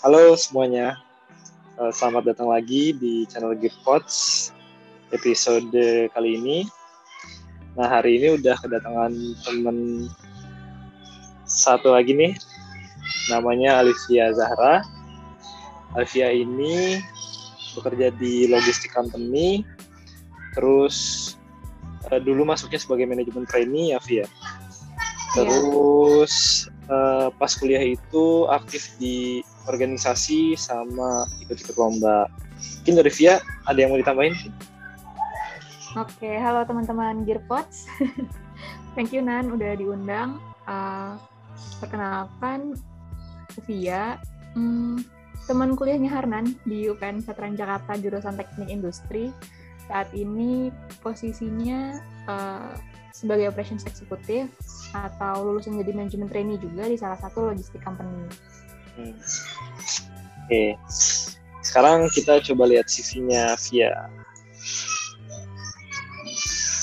Halo 0.00 0.32
semuanya, 0.32 0.96
Eh, 1.80 1.92
selamat 1.92 2.32
datang 2.32 2.52
lagi 2.52 2.92
di 2.92 3.24
channel 3.24 3.56
Gearpods 3.56 4.48
episode 5.16 5.72
kali 6.12 6.40
ini. 6.40 6.68
Nah 7.72 7.88
hari 7.88 8.20
ini 8.20 8.36
udah 8.36 8.52
kedatangan 8.60 9.12
temen 9.44 10.08
satu 11.48 11.96
lagi 11.96 12.12
nih, 12.12 12.32
namanya 13.32 13.80
Alivia 13.80 14.32
Zahra. 14.36 14.84
Alivia 15.96 16.32
ini 16.32 17.00
bekerja 17.76 18.12
di 18.16 18.48
logistik 18.48 18.92
company, 18.92 19.64
terus 20.52 20.96
eh, 22.08 22.20
dulu 22.20 22.44
masuknya 22.48 22.76
sebagai 22.76 23.04
manajemen 23.04 23.48
trainee 23.48 23.96
ya 23.96 24.00
Via. 24.04 24.28
Terus 25.32 26.64
eh, 26.88 27.28
pas 27.36 27.52
kuliah 27.56 27.84
itu 27.84 28.48
aktif 28.48 28.96
di 29.00 29.44
organisasi 29.68 30.56
sama 30.56 31.28
ikut-ikut 31.44 31.76
lomba. 31.76 32.30
Mungkin 32.80 32.94
dari 33.00 33.10
Via 33.12 33.40
ada 33.68 33.78
yang 33.78 33.92
mau 33.92 34.00
ditambahin? 34.00 34.36
Oke, 35.98 36.30
halo 36.38 36.62
teman-teman 36.64 37.26
Gearpods. 37.26 37.90
Thank 38.94 39.10
you 39.10 39.24
Nan 39.24 39.50
udah 39.50 39.74
diundang. 39.74 40.38
Uh, 40.70 41.18
perkenalkan 41.82 42.78
Via, 43.66 44.22
hmm, 44.54 45.02
teman 45.50 45.74
kuliahnya 45.74 46.06
Harnan 46.06 46.54
di 46.62 46.86
UPN 46.86 47.26
Veteran 47.26 47.58
Jakarta 47.58 47.98
jurusan 47.98 48.38
Teknik 48.38 48.70
Industri. 48.70 49.34
Saat 49.90 50.14
ini 50.14 50.70
posisinya 51.02 51.98
uh, 52.30 52.70
sebagai 53.10 53.50
operations 53.50 53.82
executive 53.82 54.46
atau 54.94 55.42
lulusan 55.42 55.76
jadi 55.82 55.90
manajemen 55.90 56.30
trainee 56.30 56.62
juga 56.62 56.86
di 56.86 56.94
salah 56.94 57.18
satu 57.18 57.50
logistik 57.50 57.82
company. 57.82 58.30
Hmm. 58.98 59.14
Oke, 60.46 60.74
sekarang 61.62 62.10
kita 62.10 62.42
coba 62.50 62.66
lihat 62.66 62.90
CV-nya 62.90 63.54
Via. 63.70 64.10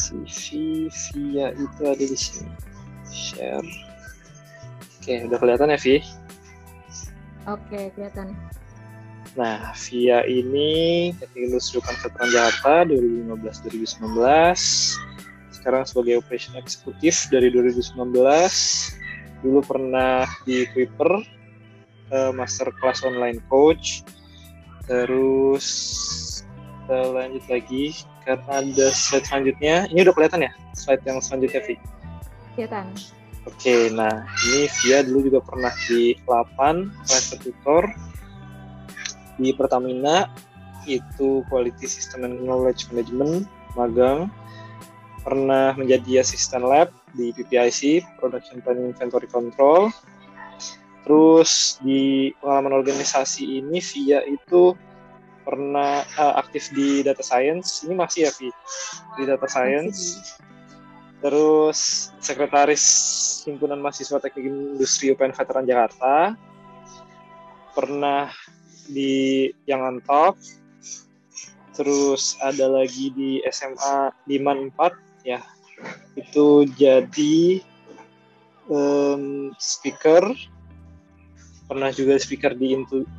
CV 0.08 0.88
Via 0.88 1.52
itu 1.52 1.82
ada 1.84 2.00
di 2.00 2.18
sini. 2.18 2.48
Share. 3.12 3.68
Oke, 5.02 5.24
udah 5.28 5.40
kelihatan 5.40 5.72
ya, 5.76 5.80
Vi? 5.80 6.00
Oke, 7.48 7.92
kelihatan. 7.96 8.36
Nah, 9.36 9.76
Via 9.88 10.24
ini 10.26 11.12
Industri 11.36 11.78
UPN 11.78 11.98
Veteran 12.02 12.30
Jakarta 12.32 12.88
2015-2019. 12.90 14.16
Sekarang 15.54 15.84
sebagai 15.84 16.24
Operation 16.24 16.56
Eksekutif 16.56 17.28
dari 17.28 17.52
2019. 17.52 18.00
Dulu 19.44 19.60
pernah 19.62 20.26
di 20.48 20.66
Kuiper, 20.72 21.22
uh, 22.12 22.32
Master 22.36 22.70
Class 22.80 23.04
Online 23.04 23.40
Coach. 23.48 24.04
Terus 24.88 25.68
kita 26.88 27.00
lanjut 27.12 27.44
lagi 27.52 27.84
karena 28.24 28.64
ada 28.64 28.88
slide 28.96 29.28
selanjutnya. 29.28 29.76
Ini 29.92 30.00
udah 30.08 30.14
kelihatan 30.16 30.48
ya 30.48 30.52
slide 30.76 31.04
yang 31.04 31.20
selanjutnya, 31.20 31.62
Vi? 31.68 31.76
Kelihatan. 32.56 32.88
Oke, 33.48 33.88
nah 33.96 34.28
ini 34.52 34.68
Via 34.84 35.08
dulu 35.08 35.32
juga 35.32 35.40
pernah 35.40 35.72
di 35.88 36.20
Lapan, 36.28 36.92
private 37.08 37.40
tutor 37.48 37.84
di 39.40 39.56
Pertamina 39.56 40.28
itu 40.84 41.44
Quality 41.48 41.88
System 41.88 42.28
and 42.28 42.44
Knowledge 42.44 42.92
Management 42.92 43.48
magang 43.76 44.32
pernah 45.24 45.76
menjadi 45.76 46.24
asisten 46.24 46.64
lab 46.64 46.92
di 47.16 47.36
PPIC 47.36 48.04
Production 48.20 48.64
Planning 48.64 48.96
Inventory 48.96 49.28
Control 49.28 49.92
terus 51.08 51.80
di 51.80 52.36
pengalaman 52.44 52.84
organisasi 52.84 53.64
ini 53.64 53.80
Via 53.80 54.28
itu 54.28 54.76
pernah 55.48 56.04
uh, 56.20 56.36
aktif 56.36 56.68
di 56.76 57.00
data 57.00 57.24
science. 57.24 57.88
Ini 57.88 57.96
masih 57.96 58.28
ya 58.28 58.32
Vi 58.36 58.52
di 59.16 59.24
data 59.24 59.48
science. 59.48 60.20
Terus 61.24 62.12
sekretaris 62.20 62.84
himpunan 63.48 63.80
mahasiswa 63.80 64.20
teknik 64.20 64.52
industri 64.52 65.16
UPN 65.16 65.32
Veteran 65.32 65.64
Jakarta. 65.64 66.36
Pernah 67.72 68.28
di 68.92 69.48
yang 69.64 69.88
on 69.88 70.04
top. 70.04 70.36
Terus 71.72 72.36
ada 72.44 72.68
lagi 72.68 73.16
di 73.16 73.40
SMA 73.48 74.12
Liman 74.28 74.76
4 74.76 75.24
ya. 75.24 75.40
Itu 76.20 76.68
jadi 76.76 77.64
um, 78.68 79.56
speaker 79.56 80.36
pernah 81.68 81.92
juga 81.92 82.16
speaker 82.16 82.56
di 82.56 82.72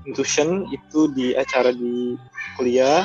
Intuition 0.08 0.64
itu 0.72 1.12
di 1.12 1.36
acara 1.36 1.70
di 1.70 2.16
kuliah. 2.56 3.04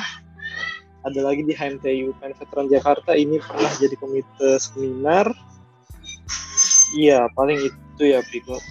Ada 1.04 1.20
lagi 1.20 1.44
di 1.44 1.52
HMTI 1.52 2.08
UPN 2.16 2.32
Veteran 2.40 2.68
Jakarta. 2.72 3.12
Ini 3.12 3.44
pernah 3.44 3.72
jadi 3.76 3.96
komite 4.00 4.56
seminar. 4.56 5.28
Iya 6.96 7.28
paling 7.36 7.60
itu 7.60 8.04
ya 8.08 8.24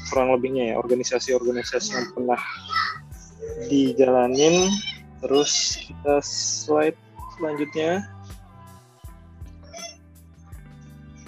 kurang 0.08 0.32
lebihnya 0.32 0.72
ya 0.72 0.74
organisasi-organisasi 0.80 1.88
yang 1.92 2.08
pernah 2.16 2.40
dijalanin. 3.68 4.72
Terus 5.20 5.76
kita 5.76 6.24
slide 6.24 6.96
selanjutnya. 7.36 8.08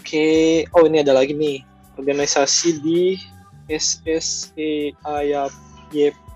Oke 0.00 0.65
oh 0.72 0.88
ini 0.88 1.05
ada 1.05 1.12
lagi 1.12 1.37
nih. 1.37 1.61
Organisasi 2.00 2.81
di 2.81 3.21
SSEAYP 3.70 4.94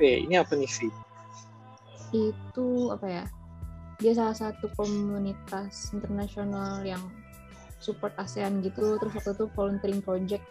ini 0.01 0.35
apa 0.37 0.53
nih 0.57 0.71
Vi? 0.71 0.89
Itu 2.13 2.95
apa 2.95 3.07
ya? 3.07 3.25
Dia 3.99 4.15
salah 4.15 4.37
satu 4.37 4.71
komunitas 4.79 5.91
internasional 5.91 6.87
yang 6.87 7.03
support 7.79 8.15
ASEAN 8.19 8.61
gitu 8.63 8.99
terus 8.99 9.15
waktu 9.15 9.33
itu 9.39 9.47
volunteering 9.55 10.03
project 10.03 10.43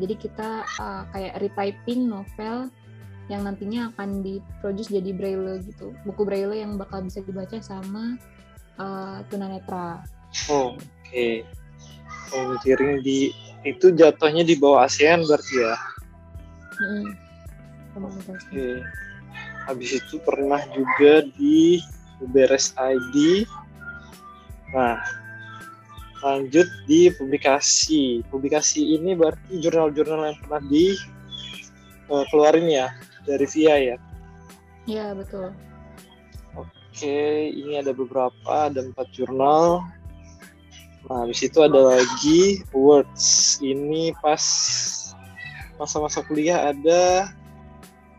jadi 0.00 0.14
kita 0.16 0.64
uh, 0.80 1.04
kayak 1.12 1.36
retyping 1.44 2.08
novel 2.08 2.72
yang 3.28 3.46
nantinya 3.46 3.92
akan 3.94 4.24
diproduce 4.24 4.90
jadi 4.90 5.12
braille 5.14 5.62
gitu 5.62 5.94
buku 6.02 6.24
braille 6.24 6.56
yang 6.56 6.80
bakal 6.80 7.04
bisa 7.04 7.22
dibaca 7.22 7.60
sama 7.62 8.18
uh, 8.80 9.22
tunanetra. 9.30 10.02
Oh, 10.50 10.74
Oke, 10.74 10.82
okay. 11.04 11.34
volunteering 12.32 13.04
di 13.04 13.30
itu 13.62 13.92
jatuhnya 13.92 14.42
di 14.42 14.56
bawah 14.56 14.88
ASEAN 14.88 15.22
berarti 15.28 15.54
ya? 15.62 15.74
Hmm. 16.80 17.12
Oke. 18.00 18.32
Okay. 18.48 18.74
Habis 19.68 20.00
itu 20.00 20.16
pernah 20.24 20.64
juga 20.72 21.22
di 21.36 21.78
Beres 22.32 22.72
ID. 22.76 23.44
Nah, 24.72 24.96
lanjut 26.24 26.68
di 26.88 27.12
publikasi. 27.12 28.24
Publikasi 28.28 28.96
ini 28.96 29.12
berarti 29.12 29.60
jurnal-jurnal 29.60 30.32
yang 30.32 30.38
pernah 30.44 30.62
di 30.68 30.96
uh, 32.08 32.24
keluarin 32.32 32.68
ya 32.68 32.88
dari 33.24 33.44
VIA 33.44 33.76
ya? 33.94 33.96
Iya 34.88 35.06
betul. 35.16 35.52
Oke, 36.56 37.48
ini 37.54 37.78
ada 37.78 37.94
beberapa, 37.94 38.68
ada 38.68 38.82
empat 38.82 39.08
jurnal. 39.14 39.84
Nah, 41.08 41.24
habis 41.24 41.40
itu 41.40 41.58
ada 41.64 41.96
lagi 41.96 42.60
awards. 42.76 43.56
Ini 43.64 44.12
pas 44.20 44.42
masa-masa 45.80 46.20
kuliah 46.20 46.68
ada 46.68 47.32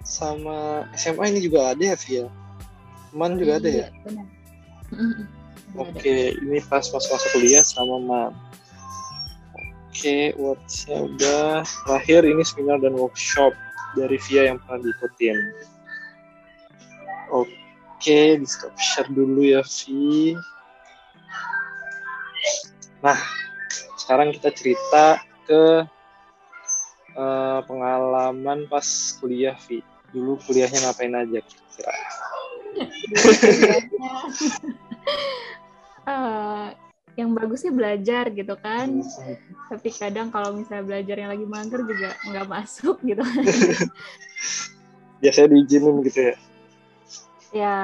sama 0.02 0.90
SMA 0.98 1.30
ini 1.30 1.46
juga 1.46 1.78
ada 1.78 1.94
ya 1.94 1.98
Via? 2.02 2.26
Man 3.14 3.38
juga 3.38 3.62
ada 3.62 3.70
ya? 3.70 3.88
Iya, 3.94 4.02
benar. 4.02 4.26
Oke, 5.78 6.34
ini 6.42 6.58
pas 6.66 6.82
masa-masa 6.90 7.28
kuliah 7.38 7.62
sama 7.62 8.02
Man. 8.02 8.34
Oke, 9.94 10.34
wordsnya 10.42 11.06
udah. 11.06 11.62
Terakhir 11.86 12.26
ini 12.26 12.42
seminar 12.42 12.82
dan 12.82 12.98
workshop 12.98 13.54
dari 13.94 14.18
Via 14.26 14.50
yang 14.50 14.58
pernah 14.66 14.82
diikutin. 14.82 15.38
Oke, 17.30 18.42
di 18.42 18.48
stop 18.50 18.74
share 18.82 19.08
dulu 19.14 19.46
ya 19.46 19.62
Vi. 19.62 20.34
Nah, 23.06 23.20
sekarang 24.02 24.34
kita 24.34 24.50
cerita 24.50 25.22
ke 25.46 25.86
uh, 27.16 27.60
pengalaman 27.66 28.68
pas 28.68 28.86
kuliah 29.20 29.56
Vi. 29.68 29.84
Dulu 30.12 30.40
kuliahnya 30.44 30.80
ngapain 30.84 31.16
aja 31.16 31.40
kira-kira? 31.40 31.94
uh, 36.08 36.68
yang 37.20 37.36
bagus 37.36 37.64
sih 37.64 37.74
belajar 37.74 38.32
gitu 38.32 38.56
kan. 38.60 39.04
Tapi 39.72 39.90
kadang 39.92 40.32
kalau 40.32 40.56
misalnya 40.56 40.84
belajar 40.84 41.16
yang 41.20 41.32
lagi 41.32 41.46
mager 41.48 41.82
juga 41.84 42.10
nggak 42.28 42.48
masuk 42.48 42.98
gitu. 43.04 43.24
Biasanya 45.22 45.48
diizinin 45.54 46.02
gitu 46.08 46.20
ya? 46.32 46.36
Ya 47.52 47.78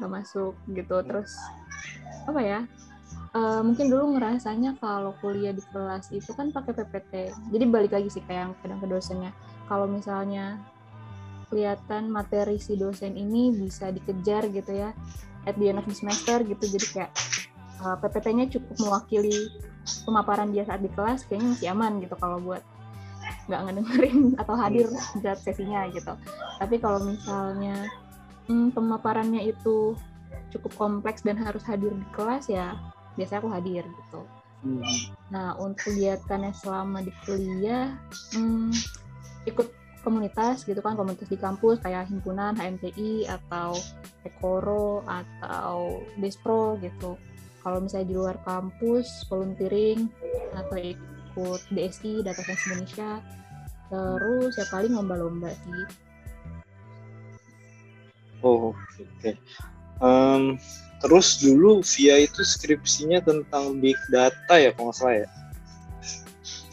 nggak 0.00 0.12
masuk 0.12 0.56
gitu. 0.72 0.96
Terus 1.04 1.32
apa 2.26 2.40
ya 2.42 2.60
uh, 3.36 3.60
mungkin 3.60 3.92
dulu 3.92 4.16
ngerasanya 4.16 4.80
kalau 4.80 5.12
kuliah 5.20 5.52
di 5.52 5.60
kelas 5.70 6.08
itu 6.10 6.32
kan 6.32 6.48
pakai 6.48 6.72
PPT 6.72 7.12
jadi 7.52 7.64
balik 7.68 7.92
lagi 7.92 8.08
sih 8.08 8.24
kayak 8.24 8.50
yang 8.50 8.52
kadang 8.64 8.80
ke 8.80 8.86
dosennya. 8.88 9.32
Kalau 9.68 9.84
misalnya 9.84 10.56
kelihatan 11.52 12.10
materi 12.10 12.58
si 12.58 12.74
dosen 12.74 13.14
ini 13.14 13.54
bisa 13.54 13.92
dikejar 13.92 14.50
gitu 14.50 14.72
ya 14.72 14.90
at 15.46 15.54
the 15.60 15.70
end 15.70 15.78
of 15.78 15.86
the 15.86 15.94
semester 15.94 16.40
gitu. 16.42 16.64
Jadi 16.64 16.86
kayak 16.96 17.12
uh, 17.84 17.96
PPT-nya 18.00 18.48
cukup 18.50 18.74
mewakili 18.82 19.52
pemaparan 20.02 20.50
dia 20.50 20.66
saat 20.66 20.82
di 20.82 20.90
kelas 20.90 21.28
kayaknya 21.28 21.54
masih 21.54 21.68
aman 21.70 21.92
gitu 22.02 22.14
kalau 22.18 22.42
buat 22.42 22.62
nggak 23.46 23.60
ngedengerin 23.62 24.18
atau 24.42 24.54
hadir 24.58 24.86
saat 25.22 25.38
sesinya 25.44 25.86
gitu. 25.92 26.14
Tapi 26.58 26.82
kalau 26.82 27.04
misalnya 27.04 27.86
hmm, 28.50 28.74
pemaparannya 28.74 29.46
itu 29.46 29.94
cukup 30.54 30.72
kompleks 30.78 31.26
dan 31.26 31.36
harus 31.36 31.62
hadir 31.66 31.90
di 31.90 32.06
kelas 32.14 32.46
ya 32.46 32.74
biasanya 33.16 33.40
aku 33.42 33.50
hadir 33.50 33.84
gitu 33.84 34.20
hmm. 34.62 34.84
nah 35.32 35.56
untuk 35.58 35.90
kegiatannya 35.90 36.52
selama 36.54 37.02
di 37.02 37.12
kuliah 37.24 37.96
hmm, 38.36 38.72
ikut 39.48 39.68
komunitas 40.06 40.62
gitu 40.62 40.78
kan 40.78 40.94
komunitas 40.94 41.26
di 41.26 41.34
kampus 41.34 41.82
kayak 41.82 42.06
himpunan 42.06 42.54
HMTI 42.54 43.26
atau 43.26 43.74
Ekoro 44.22 45.02
atau 45.02 45.98
Despro 46.14 46.78
gitu 46.78 47.18
kalau 47.66 47.82
misalnya 47.82 48.06
di 48.06 48.14
luar 48.14 48.38
kampus 48.46 49.26
volunteering 49.26 50.06
atau 50.54 50.78
ikut 50.78 51.60
DSI 51.74 52.22
Data 52.22 52.38
Science 52.38 52.62
Indonesia 52.70 53.18
terus 53.90 54.54
ya 54.54 54.66
paling 54.70 54.94
lomba-lomba 54.94 55.50
sih 55.50 55.82
oh 58.46 58.70
oke 58.70 58.78
okay. 59.18 59.34
um, 59.98 60.54
terus 61.04 61.40
dulu 61.40 61.84
via 61.96 62.24
itu 62.24 62.40
skripsinya 62.40 63.20
tentang 63.20 63.78
big 63.80 63.96
data 64.08 64.54
ya 64.56 64.72
kalau 64.74 64.90
nggak 64.90 64.96
salah 64.96 65.16
ya? 65.24 65.28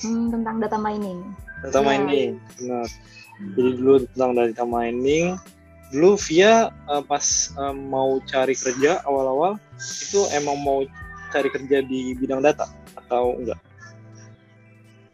Hmm, 0.04 0.28
tentang 0.32 0.56
data 0.60 0.78
mining. 0.80 1.20
Data 1.64 1.80
ya. 1.80 1.86
mining 1.88 2.32
benar. 2.60 2.88
Jadi 3.56 3.70
dulu 3.80 3.94
tentang 4.14 4.32
data 4.36 4.64
mining. 4.68 5.26
Dulu 5.94 6.18
via 6.26 6.74
uh, 6.90 7.04
pas 7.06 7.54
uh, 7.60 7.76
mau 7.76 8.18
cari 8.26 8.58
kerja 8.58 9.06
awal-awal 9.06 9.62
itu 9.78 10.26
emang 10.34 10.58
mau 10.66 10.82
cari 11.30 11.50
kerja 11.54 11.86
di 11.86 12.18
bidang 12.18 12.42
data 12.42 12.66
atau 12.98 13.38
enggak? 13.38 13.60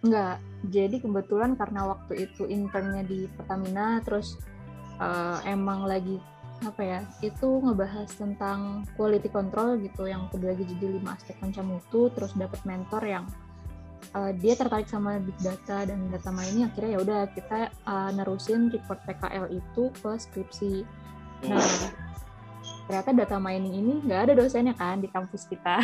Enggak. 0.04 0.38
Jadi 0.72 1.00
kebetulan 1.00 1.56
karena 1.56 1.88
waktu 1.88 2.28
itu 2.28 2.48
internnya 2.48 3.04
di 3.08 3.28
Pertamina 3.32 4.04
terus 4.04 4.40
uh, 5.00 5.40
emang 5.48 5.88
lagi 5.88 6.20
apa 6.60 6.82
ya 6.84 7.00
itu 7.24 7.48
ngebahas 7.64 8.10
tentang 8.12 8.84
quality 9.00 9.32
control 9.32 9.80
gitu 9.80 10.12
yang 10.12 10.28
lagi 10.36 10.68
jadi 10.68 11.00
lima 11.00 11.16
aspek 11.16 11.40
macam 11.40 11.80
mutu 11.80 12.12
terus 12.12 12.36
dapat 12.36 12.60
mentor 12.68 13.04
yang 13.08 13.26
uh, 14.12 14.32
dia 14.36 14.60
tertarik 14.60 14.90
sama 14.92 15.20
big 15.24 15.36
data 15.40 15.88
dan 15.88 16.12
data 16.12 16.32
mining 16.34 16.68
akhirnya 16.68 16.92
ya 16.96 17.00
udah 17.00 17.22
kita 17.32 17.60
uh, 17.88 18.12
nerusin 18.12 18.68
report 18.74 19.00
PKL 19.08 19.46
itu 19.56 19.84
ke 19.94 20.12
skripsi. 20.20 20.74
Nah 21.48 21.64
ternyata 22.90 23.14
data 23.14 23.38
mining 23.38 23.74
ini 23.80 23.94
nggak 24.04 24.22
ada 24.28 24.34
dosennya 24.34 24.74
kan 24.74 25.00
di 25.00 25.08
kampus 25.08 25.46
kita. 25.46 25.78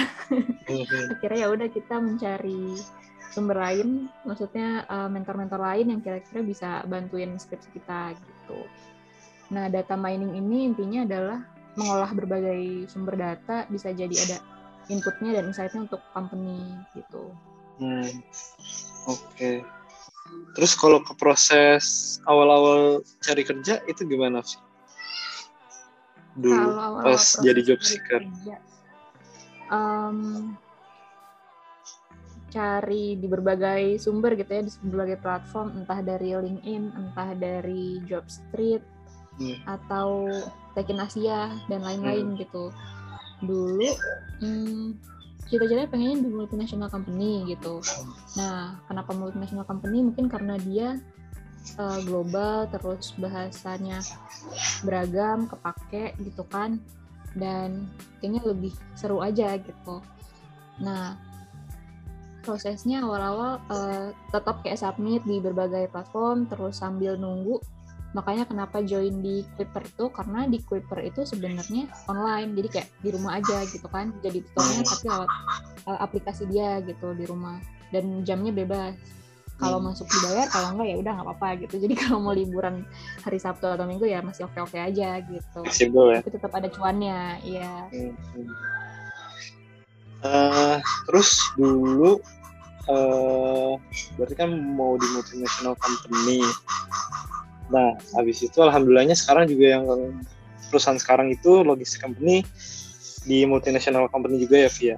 Akhirnya 1.13 1.39
ya 1.45 1.50
udah 1.54 1.69
kita 1.69 2.01
mencari 2.01 2.81
sumber 3.30 3.62
lain 3.62 4.10
maksudnya 4.25 4.89
uh, 4.89 5.06
mentor-mentor 5.12 5.60
lain 5.60 5.92
yang 5.94 6.01
kira-kira 6.01 6.42
bisa 6.42 6.81
bantuin 6.88 7.38
skripsi 7.38 7.69
kita 7.75 8.16
gitu 8.16 8.63
nah 9.56 9.72
data 9.72 9.96
mining 9.96 10.36
ini 10.36 10.68
intinya 10.68 11.07
adalah 11.07 11.40
mengolah 11.80 12.12
berbagai 12.12 12.92
sumber 12.92 13.16
data 13.16 13.63
bisa 13.72 13.96
jadi 13.96 14.12
ada 14.28 14.38
inputnya 14.92 15.40
dan 15.40 15.50
insightnya 15.50 15.88
untuk 15.88 16.04
company 16.12 16.60
gitu 16.92 17.31
Hmm. 17.75 18.07
Oke. 19.04 19.19
Okay. 19.36 19.56
Terus 20.56 20.74
kalau 20.80 21.04
ke 21.04 21.13
proses 21.19 22.18
awal-awal 22.25 23.04
cari 23.19 23.44
kerja 23.44 23.84
itu 23.86 24.02
gimana 24.07 24.42
sih? 24.42 24.60
Dulu 26.40 26.56
awal 26.56 27.04
-awal 27.04 27.04
pas 27.04 27.24
jadi 27.44 27.62
job 27.62 27.80
seeker. 27.84 28.24
Kerja, 28.24 28.58
um, 29.69 30.56
cari 32.50 33.19
di 33.19 33.28
berbagai 33.28 34.00
sumber 34.00 34.40
gitu 34.40 34.48
ya 34.50 34.63
di 34.63 34.72
berbagai 34.88 35.19
platform 35.19 35.84
entah 35.84 36.00
dari 36.00 36.31
LinkedIn, 36.31 36.84
entah 36.96 37.30
dari 37.36 38.00
Jobstreet 38.08 38.84
hmm. 39.40 39.58
atau 39.66 40.28
Tekin 40.76 41.00
Asia 41.00 41.56
dan 41.72 41.82
lain-lain 41.82 42.36
hmm. 42.36 42.38
gitu. 42.40 42.72
Dulu 43.44 43.90
hmm, 44.44 44.96
cita-citanya 45.46 45.90
pengennya 45.90 46.26
di 46.26 46.30
multinational 46.34 46.90
company 46.90 47.46
gitu. 47.48 47.80
Nah, 48.36 48.82
kenapa 48.90 49.14
multinational 49.14 49.68
company? 49.68 50.02
Mungkin 50.02 50.26
karena 50.28 50.58
dia 50.58 50.98
uh, 51.78 52.00
global, 52.04 52.66
terus 52.74 53.14
bahasanya 53.18 54.02
beragam, 54.82 55.46
kepake 55.46 56.18
gitu 56.22 56.44
kan, 56.50 56.82
dan 57.38 57.86
kayaknya 58.20 58.42
lebih 58.46 58.74
seru 58.98 59.22
aja 59.22 59.60
gitu. 59.60 60.02
Nah, 60.82 61.16
prosesnya 62.42 63.02
awal-awal 63.02 63.58
uh, 63.70 64.10
tetap 64.30 64.62
kayak 64.62 64.82
submit 64.82 65.22
di 65.26 65.38
berbagai 65.42 65.90
platform, 65.94 66.50
terus 66.50 66.82
sambil 66.82 67.18
nunggu 67.18 67.62
makanya 68.16 68.48
kenapa 68.48 68.80
join 68.80 69.20
di 69.20 69.44
Quipper 69.60 69.84
itu? 69.84 70.08
Karena 70.08 70.48
di 70.48 70.64
Quipper 70.64 71.04
itu 71.04 71.28
sebenarnya 71.28 71.92
online. 72.08 72.56
Jadi 72.56 72.68
kayak 72.72 72.88
di 73.04 73.10
rumah 73.12 73.36
aja 73.36 73.68
gitu 73.68 73.86
kan. 73.92 74.16
Jadi 74.24 74.40
tutornya 74.48 74.82
hmm. 74.82 74.90
tapi 74.90 75.06
lewat 75.12 75.30
uh, 75.92 76.00
aplikasi 76.00 76.44
dia 76.48 76.80
gitu 76.88 77.12
di 77.12 77.28
rumah. 77.28 77.60
Dan 77.92 78.24
jamnya 78.24 78.56
bebas. 78.56 78.96
Kalau 79.60 79.80
hmm. 79.84 79.92
masuk 79.92 80.08
dibayar 80.08 80.48
kalau 80.48 80.68
enggak 80.76 80.88
ya 80.88 80.96
udah 81.04 81.12
nggak 81.20 81.28
apa-apa 81.28 81.48
gitu. 81.68 81.76
Jadi 81.84 81.94
kalau 82.08 82.18
mau 82.24 82.32
liburan 82.32 82.88
hari 83.20 83.38
Sabtu 83.38 83.68
atau 83.68 83.84
Minggu 83.84 84.08
ya 84.08 84.24
masih 84.24 84.48
oke-oke 84.48 84.80
aja 84.80 85.20
gitu. 85.20 85.60
Possible, 85.68 86.16
ya? 86.16 86.24
tapi 86.24 86.32
tetap 86.32 86.52
ada 86.56 86.68
cuannya 86.72 87.20
iya. 87.44 87.92
Hmm. 87.92 88.16
uh, 90.24 90.78
terus 91.12 91.36
dulu 91.60 92.24
uh, 92.90 93.76
berarti 94.18 94.36
kan 94.36 94.50
mau 94.56 94.96
di 94.98 95.08
multinational 95.14 95.76
company 95.78 96.42
Nah, 97.74 97.98
habis 98.14 98.46
itu 98.46 98.58
alhamdulillahnya 98.62 99.18
sekarang 99.18 99.50
juga 99.50 99.80
yang 99.80 99.84
perusahaan 100.70 101.00
sekarang 101.00 101.34
itu 101.34 101.66
logistik 101.66 102.06
company 102.06 102.46
di 103.26 103.42
multinational 103.46 104.06
company 104.10 104.38
juga 104.38 104.66
ya 104.66 104.70
Via. 104.70 104.98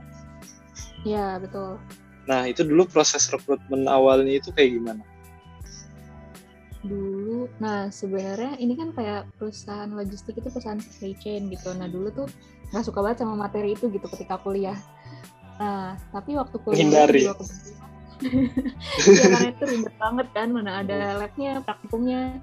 Iya, 1.08 1.28
betul. 1.40 1.80
Nah, 2.28 2.44
itu 2.44 2.68
dulu 2.68 2.84
proses 2.92 3.32
rekrutmen 3.32 3.88
awalnya 3.88 4.44
itu 4.44 4.52
kayak 4.52 4.76
gimana? 4.76 5.04
Dulu, 6.84 7.52
nah 7.60 7.92
sebenarnya 7.92 8.60
ini 8.60 8.76
kan 8.76 8.92
kayak 8.96 9.28
perusahaan 9.40 9.92
logistik 9.92 10.40
itu 10.40 10.48
perusahaan 10.52 10.80
supply 10.80 11.16
chain 11.24 11.48
gitu. 11.48 11.72
Nah, 11.72 11.88
dulu 11.88 12.12
tuh 12.12 12.28
nggak 12.76 12.84
suka 12.84 13.00
banget 13.00 13.24
sama 13.24 13.48
materi 13.48 13.76
itu 13.76 13.88
gitu 13.88 14.08
ketika 14.12 14.40
kuliah. 14.44 14.76
Nah, 15.58 15.96
tapi 16.12 16.36
waktu 16.36 16.56
kuliah 16.60 16.84
Hindari. 16.84 17.24
juga 17.24 17.44
ya 18.98 19.14
karena 19.30 19.54
itu 19.54 19.64
ribet 19.70 19.94
banget 20.02 20.28
kan 20.34 20.50
mana 20.50 20.82
ada 20.82 21.22
labnya 21.22 21.62
praktikumnya 21.62 22.42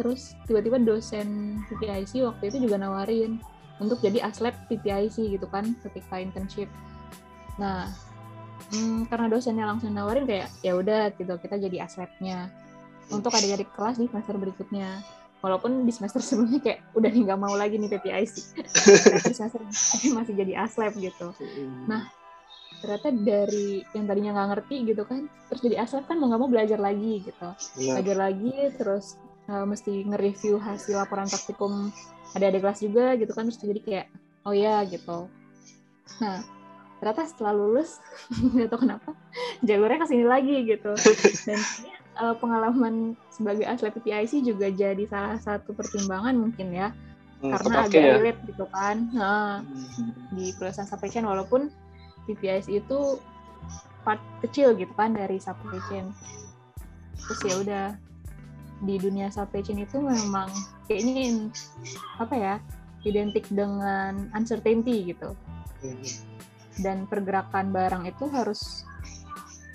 terus 0.00 0.32
tiba-tiba 0.48 0.80
dosen 0.80 1.60
PPIC 1.68 2.24
waktu 2.24 2.48
itu 2.48 2.68
juga 2.68 2.80
nawarin 2.80 3.36
untuk 3.82 4.00
jadi 4.00 4.24
aslab 4.24 4.54
PPIC 4.70 5.36
gitu 5.36 5.46
kan 5.50 5.74
ketika 5.82 6.22
internship. 6.22 6.70
Nah 7.58 7.90
hmm, 8.70 9.10
karena 9.10 9.26
dosennya 9.28 9.66
langsung 9.66 9.92
nawarin 9.92 10.24
kayak 10.24 10.48
ya 10.62 10.78
udah 10.78 11.12
gitu 11.18 11.34
kita 11.42 11.58
jadi 11.58 11.84
aslabnya 11.84 12.48
untuk 13.12 13.34
adik-adik 13.34 13.68
kelas 13.74 14.00
di 14.00 14.06
semester 14.08 14.34
berikutnya. 14.38 15.02
Walaupun 15.44 15.84
di 15.84 15.92
semester 15.92 16.24
sebelumnya 16.26 16.60
kayak 16.62 16.80
udah 16.96 17.10
nih 17.10 17.22
nggak 17.28 17.40
mau 17.40 17.52
lagi 17.52 17.76
nih 17.76 17.90
PPIC 17.92 18.34
tapi 19.20 19.34
semester 19.38 19.60
masih 20.14 20.34
jadi 20.38 20.52
aslab 20.64 20.94
gitu. 20.96 21.34
Nah 21.90 22.08
ternyata 22.84 23.08
dari 23.16 23.80
yang 23.96 24.04
tadinya 24.04 24.30
nggak 24.36 24.48
ngerti 24.52 24.76
gitu 24.92 25.02
kan 25.08 25.24
terus 25.48 25.60
jadi 25.64 25.88
asal 25.88 26.04
kan 26.04 26.20
mau 26.20 26.28
nggak 26.28 26.40
mau 26.40 26.50
belajar 26.52 26.76
lagi 26.76 27.24
gitu. 27.24 27.48
Ya. 27.80 27.96
belajar 27.96 28.16
lagi 28.28 28.54
terus 28.76 29.16
uh, 29.48 29.66
mesti 29.68 30.04
nge-review 30.08 30.60
hasil 30.60 30.96
laporan 30.96 31.28
praktikum 31.28 31.92
ada 32.34 32.50
ada 32.50 32.58
kelas 32.58 32.82
juga 32.82 33.14
gitu 33.14 33.30
kan 33.30 33.46
terus 33.46 33.60
jadi 33.62 33.80
kayak 33.82 34.06
oh 34.44 34.54
ya 34.54 34.82
gitu. 34.88 35.28
Nah 36.20 36.42
ternyata 37.02 37.28
setelah 37.28 37.52
lulus 37.52 38.00
nggak 38.54 38.68
tahu 38.72 38.80
kenapa 38.88 39.10
jalurnya 39.60 39.98
ke 40.02 40.06
sini 40.08 40.24
lagi 40.24 40.56
gitu. 40.64 40.92
Dan 41.46 41.60
uh, 42.18 42.34
pengalaman 42.42 43.18
sebagai 43.28 43.68
atlet 43.68 43.94
PIC 43.94 44.44
juga 44.44 44.72
jadi 44.72 45.04
salah 45.06 45.38
satu 45.40 45.76
pertimbangan 45.76 46.34
mungkin 46.34 46.72
ya. 46.72 46.90
Hmm, 47.44 47.52
karena 47.52 47.76
agak 47.84 48.00
ya? 48.00 48.12
relate 48.16 48.40
gitu 48.48 48.64
kan. 48.72 48.96
Nah, 49.12 49.60
hmm. 49.60 50.32
di 50.32 50.56
perusahaan 50.56 50.88
supply 50.88 51.12
chain 51.12 51.28
walaupun 51.28 51.68
PPIS 52.24 52.72
itu 52.72 53.20
part 54.00 54.20
kecil 54.40 54.72
gitu 54.76 54.92
kan 54.96 55.12
dari 55.12 55.36
supply 55.36 55.76
chain. 55.92 56.08
Terus 57.20 57.40
ya 57.44 57.54
udah 57.60 57.86
di 58.82 58.98
dunia 58.98 59.30
supply 59.30 59.62
chain 59.62 59.82
itu 59.84 60.02
memang 60.02 60.50
kayaknya 60.90 61.52
apa 62.18 62.34
ya 62.34 62.54
identik 63.04 63.46
dengan 63.52 64.32
uncertainty 64.34 65.14
gitu. 65.14 65.36
Dan 66.80 67.06
pergerakan 67.06 67.70
barang 67.70 68.10
itu 68.10 68.26
harus 68.32 68.82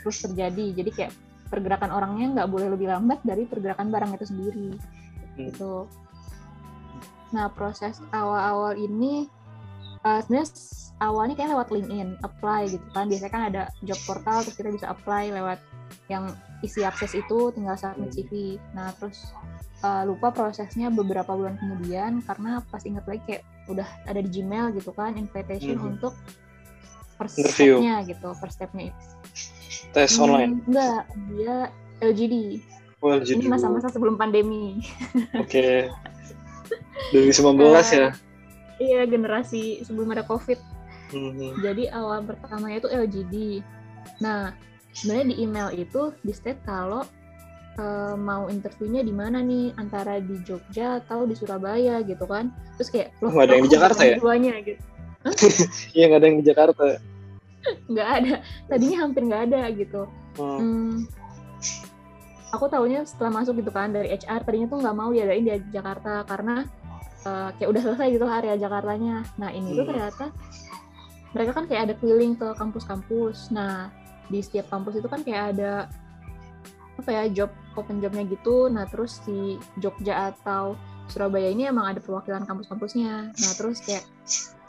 terus 0.03 0.17
terjadi. 0.25 0.83
Jadi 0.83 0.89
kayak 0.91 1.13
pergerakan 1.47 1.93
orangnya 1.93 2.41
nggak 2.41 2.49
boleh 2.49 2.67
lebih 2.73 2.91
lambat 2.91 3.21
dari 3.23 3.45
pergerakan 3.47 3.89
barang 3.89 4.11
itu 4.19 4.25
sendiri. 4.27 4.69
Hmm. 5.39 5.47
gitu. 5.47 5.73
Nah 7.31 7.47
proses 7.53 8.03
awal-awal 8.11 8.75
ini 8.75 9.29
uh, 10.03 10.19
sebenarnya 10.25 10.49
awalnya 10.99 11.35
kayak 11.39 11.51
lewat 11.55 11.67
LinkedIn 11.71 12.09
apply 12.25 12.61
gitu 12.67 12.87
kan. 12.91 13.07
Biasanya 13.07 13.31
kan 13.31 13.43
ada 13.47 13.61
job 13.85 13.99
portal 14.03 14.43
terus 14.43 14.57
kita 14.59 14.69
bisa 14.73 14.87
apply 14.91 15.31
lewat 15.31 15.59
yang 16.11 16.27
isi 16.59 16.83
akses 16.83 17.15
itu 17.15 17.51
tinggal 17.55 17.79
submit 17.79 18.11
CV 18.11 18.59
nah 18.75 18.91
terus 18.99 19.31
uh, 19.83 20.03
lupa 20.03 20.31
prosesnya 20.31 20.91
beberapa 20.91 21.31
bulan 21.31 21.55
kemudian 21.59 22.19
karena 22.23 22.59
pas 22.67 22.83
ingat 22.83 23.05
lagi 23.07 23.21
kayak 23.27 23.43
udah 23.71 23.87
ada 24.09 24.19
di 24.19 24.29
Gmail 24.29 24.75
gitu 24.75 24.91
kan 24.91 25.15
invitation 25.15 25.77
hmm. 25.79 25.89
untuk 25.95 26.13
per 27.19 27.27
stepnya 27.27 28.03
gitu 28.07 28.31
stepnya 28.47 28.95
itu. 28.95 29.05
Tes 29.91 30.11
hmm, 30.15 30.23
online? 30.23 30.53
enggak 30.67 31.03
dia 31.31 31.55
LGD 31.99 32.35
oh, 33.03 33.11
LGD 33.15 33.43
ini 33.43 33.51
masa-masa 33.51 33.87
sebelum 33.91 34.15
pandemi. 34.19 34.79
Oke. 35.43 35.87
okay. 35.87 37.15
2019 37.15 37.59
uh, 37.59 37.83
ya? 37.95 38.09
Iya 38.79 39.01
generasi 39.07 39.83
sebelum 39.83 40.11
ada 40.15 40.23
covid. 40.27 40.59
Hmm. 41.09 41.57
jadi 41.65 41.89
awal 41.89 42.21
pertamanya 42.21 42.85
itu 42.85 42.89
LGD 42.93 43.35
nah 44.21 44.53
sebenarnya 44.93 45.27
di 45.33 45.35
email 45.43 45.69
itu 45.75 46.13
di 46.25 46.33
state 46.33 46.61
kalau 46.65 47.05
uh, 47.79 48.15
mau 48.19 48.51
interviewnya 48.51 49.01
di 49.05 49.13
mana 49.13 49.39
nih? 49.39 49.73
Antara 49.79 50.19
di 50.19 50.35
Jogja 50.43 50.99
atau 51.03 51.23
di 51.23 51.33
Surabaya 51.37 52.01
gitu 52.03 52.25
kan? 52.25 52.51
Terus 52.79 52.89
kayak 52.89 53.07
loh 53.23 53.31
nggak 53.33 53.45
ada 53.45 53.53
yang 53.55 53.65
di 53.65 53.73
Jakarta 53.73 54.01
ya? 54.03 54.17
duanya 54.17 54.53
gitu. 54.63 54.81
Iya 55.97 56.03
nggak 56.07 56.19
ada 56.19 56.27
yang 56.27 56.39
di 56.39 56.45
Jakarta. 56.47 56.83
Nggak 57.91 58.09
ada. 58.21 58.33
Tadinya 58.71 58.97
hampir 59.03 59.21
nggak 59.27 59.43
ada 59.51 59.61
gitu. 59.75 60.01
Hmm. 60.39 60.59
Hmm, 60.59 60.95
aku 62.55 62.65
tahunya 62.71 63.05
setelah 63.05 63.41
masuk 63.41 63.59
gitu 63.61 63.71
kan 63.73 63.91
dari 63.91 64.09
HR 64.13 64.41
tadinya 64.45 64.67
tuh 64.71 64.79
nggak 64.81 64.95
mau 64.95 65.09
diadain 65.11 65.43
di 65.43 65.51
Jakarta 65.69 66.23
karena 66.25 66.65
uh, 67.27 67.49
kayak 67.57 67.69
udah 67.69 67.81
selesai 67.83 68.07
gitu 68.15 68.25
area 68.25 68.55
Jakartanya. 68.57 69.27
Nah 69.37 69.49
ini 69.53 69.73
hmm. 69.73 69.77
tuh 69.77 69.85
ternyata 69.85 70.25
mereka 71.29 71.51
kan 71.53 71.65
kayak 71.69 71.81
ada 71.89 71.93
keliling 71.99 72.33
ke 72.33 72.47
kampus-kampus. 72.57 73.53
Nah 73.53 73.93
di 74.29 74.39
setiap 74.39 74.69
kampus 74.69 75.01
itu 75.01 75.07
kan 75.09 75.21
kayak 75.25 75.57
ada 75.57 75.89
apa 76.99 77.09
ya 77.09 77.23
job 77.31 77.51
open 77.79 78.03
jobnya 78.03 78.27
gitu 78.27 78.67
nah 78.67 78.83
terus 78.85 79.23
di 79.23 79.55
Jogja 79.79 80.35
atau 80.35 80.75
Surabaya 81.09 81.49
ini 81.49 81.65
emang 81.65 81.89
ada 81.95 81.99
perwakilan 82.03 82.45
kampus-kampusnya 82.45 83.33
nah 83.33 83.51
terus 83.57 83.81
kayak 83.81 84.05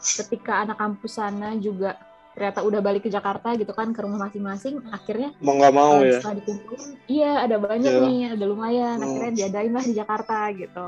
ketika 0.01 0.65
anak 0.65 0.79
kampus 0.79 1.21
sana 1.21 1.53
juga 1.59 1.99
ternyata 2.31 2.63
udah 2.63 2.79
balik 2.79 3.03
ke 3.05 3.09
Jakarta 3.11 3.59
gitu 3.59 3.75
kan 3.75 3.91
ke 3.91 3.99
rumah 3.99 4.31
masing-masing 4.31 4.79
akhirnya 4.87 5.35
mau 5.43 5.59
nggak 5.59 5.75
mau 5.75 5.99
uh, 5.99 6.07
ya 6.07 6.23
setelah 6.23 6.35
dikumpulin 6.39 6.89
iya 7.11 7.31
ada 7.43 7.59
banyak 7.59 7.91
yeah. 7.91 8.05
nih 8.07 8.21
ada 8.39 8.45
lumayan 8.47 8.97
hmm. 8.97 9.05
akhirnya 9.05 9.31
diadain 9.35 9.73
lah 9.75 9.83
di 9.83 9.93
Jakarta 9.93 10.37
gitu 10.55 10.87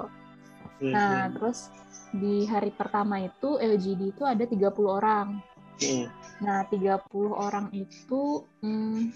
hmm. 0.80 0.94
nah 0.96 1.28
terus 1.36 1.68
di 2.16 2.48
hari 2.48 2.72
pertama 2.72 3.20
itu 3.20 3.60
LGD 3.60 4.02
itu 4.16 4.24
ada 4.24 4.44
30 4.48 4.72
orang 4.88 5.44
hmm. 5.84 6.08
Nah 6.44 6.68
30 6.68 7.00
orang 7.32 7.72
itu 7.72 8.44
hmm, 8.60 9.16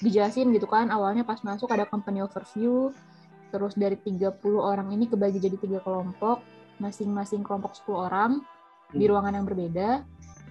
dijelasin 0.00 0.50
gitu 0.56 0.64
kan 0.64 0.88
awalnya 0.88 1.22
pas 1.22 1.44
masuk 1.44 1.68
ada 1.70 1.84
company 1.84 2.24
overview 2.24 2.90
terus 3.52 3.76
dari 3.76 3.94
30 4.00 4.34
orang 4.56 4.90
ini 4.90 5.06
kebagi 5.06 5.38
jadi 5.38 5.60
tiga 5.60 5.78
kelompok 5.84 6.42
masing-masing 6.82 7.46
kelompok 7.46 7.76
10 7.86 8.06
orang 8.10 8.30
hmm. 8.40 8.98
di 8.98 9.04
ruangan 9.06 9.34
yang 9.38 9.46
berbeda. 9.46 10.02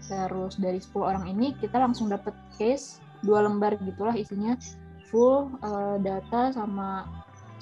Terus 0.04 0.60
dari 0.60 0.80
10 0.80 1.00
orang 1.00 1.26
ini 1.32 1.56
kita 1.58 1.80
langsung 1.80 2.12
dapat 2.12 2.36
case 2.60 3.00
dua 3.24 3.48
lembar 3.48 3.80
gitulah 3.80 4.12
isinya 4.20 4.60
full 5.08 5.48
uh, 5.64 5.96
data 6.04 6.52
sama 6.52 7.08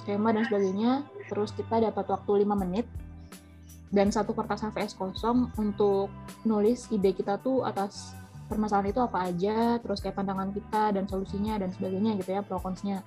skema 0.01 0.33
dan 0.33 0.45
sebagainya. 0.49 1.05
Terus 1.29 1.53
kita 1.53 1.81
dapat 1.85 2.05
waktu 2.09 2.45
5 2.45 2.63
menit 2.65 2.85
dan 3.91 4.07
satu 4.07 4.31
kertas 4.31 4.63
HVS 4.63 4.95
kosong 4.95 5.51
untuk 5.59 6.07
nulis 6.47 6.87
ide 6.95 7.11
kita 7.11 7.35
tuh 7.43 7.67
atas 7.67 8.15
permasalahan 8.47 8.91
itu 8.91 8.99
apa 9.03 9.31
aja, 9.31 9.79
terus 9.79 9.99
kayak 9.99 10.15
pandangan 10.15 10.51
kita 10.51 10.95
dan 10.95 11.07
solusinya 11.07 11.59
dan 11.59 11.71
sebagainya 11.75 12.19
gitu 12.19 12.35
ya, 12.35 12.41
pro 12.43 12.59
konsnya. 12.59 13.03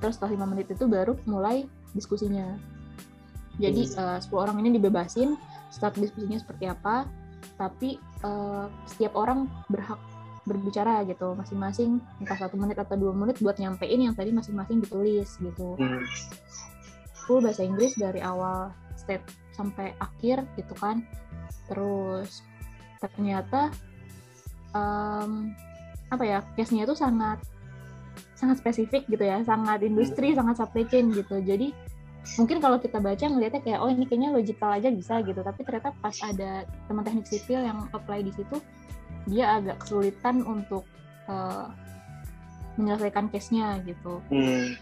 Terus 0.00 0.16
setelah 0.16 0.36
lima 0.36 0.46
menit 0.48 0.72
itu 0.72 0.84
baru 0.84 1.16
mulai 1.28 1.64
diskusinya. 1.96 2.56
Jadi 3.56 3.96
uh, 3.96 4.18
10 4.20 4.28
orang 4.34 4.56
ini 4.64 4.76
dibebasin, 4.76 5.36
start 5.72 5.96
diskusinya 5.96 6.36
seperti 6.36 6.68
apa, 6.68 7.08
tapi 7.56 7.96
uh, 8.24 8.66
setiap 8.88 9.16
orang 9.16 9.46
berhak 9.68 10.00
berbicara 10.44 11.00
gitu 11.08 11.32
masing-masing 11.32 12.04
entah 12.20 12.36
satu 12.36 12.60
menit 12.60 12.76
atau 12.76 13.00
dua 13.00 13.16
menit 13.16 13.40
buat 13.40 13.56
nyampein 13.56 13.96
yang 13.96 14.12
tadi 14.12 14.28
masing-masing 14.28 14.84
ditulis 14.84 15.40
gitu 15.40 15.72
hmm. 15.80 16.04
full 17.24 17.40
bahasa 17.40 17.64
Inggris 17.64 17.96
dari 17.96 18.20
awal 18.20 18.68
step 18.92 19.24
sampai 19.54 19.94
akhir 20.02 20.44
gitu 20.58 20.74
kan 20.76 21.06
terus 21.70 22.44
ternyata 23.00 23.70
um, 24.74 25.54
apa 26.10 26.24
ya 26.26 26.38
case-nya 26.58 26.84
itu 26.84 26.94
sangat 26.98 27.40
sangat 28.34 28.60
spesifik 28.60 29.06
gitu 29.08 29.24
ya, 29.24 29.40
sangat 29.46 29.80
industri, 29.82 30.34
hmm. 30.34 30.38
sangat 30.42 30.54
supply 30.60 30.84
chain 30.86 31.10
gitu. 31.14 31.40
Jadi 31.40 31.72
mungkin 32.40 32.58
kalau 32.60 32.76
kita 32.80 32.98
baca 33.00 33.24
ngelihatnya 33.24 33.62
kayak 33.62 33.80
oh 33.80 33.90
ini 33.90 34.04
kayaknya 34.08 34.30
logical 34.34 34.70
aja 34.70 34.88
bisa 34.92 35.20
gitu, 35.24 35.40
tapi 35.40 35.60
ternyata 35.64 35.90
pas 36.02 36.16
ada 36.20 36.68
teman 36.90 37.02
teknik 37.04 37.26
sipil 37.28 37.60
yang 37.64 37.88
apply 37.96 38.20
di 38.20 38.32
situ, 38.34 38.56
dia 39.30 39.58
agak 39.60 39.80
kesulitan 39.82 40.44
untuk 40.44 40.84
uh, 41.30 41.72
menyelesaikan 42.76 43.30
case-nya 43.30 43.80
gitu. 43.86 44.20
Hmm. 44.28 44.76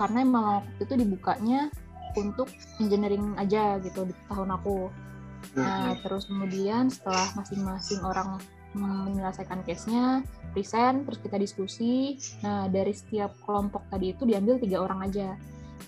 Karena 0.00 0.18
emang 0.24 0.44
waktu 0.64 0.80
itu 0.88 0.94
dibukanya 0.96 1.68
untuk 2.16 2.48
engineering 2.82 3.36
aja 3.38 3.78
gitu 3.82 4.08
di 4.08 4.14
tahun 4.30 4.54
aku. 4.56 4.90
Nah, 5.56 5.96
terus 6.04 6.28
kemudian 6.28 6.92
setelah 6.92 7.26
masing-masing 7.34 8.00
orang 8.04 8.38
menyelesaikan 8.76 9.66
case-nya, 9.66 10.22
present, 10.54 11.02
terus 11.06 11.18
kita 11.18 11.36
diskusi. 11.40 12.18
Nah, 12.44 12.70
dari 12.70 12.94
setiap 12.94 13.34
kelompok 13.42 13.82
tadi 13.90 14.14
itu 14.14 14.22
diambil 14.22 14.62
tiga 14.62 14.78
orang 14.82 15.10
aja. 15.10 15.34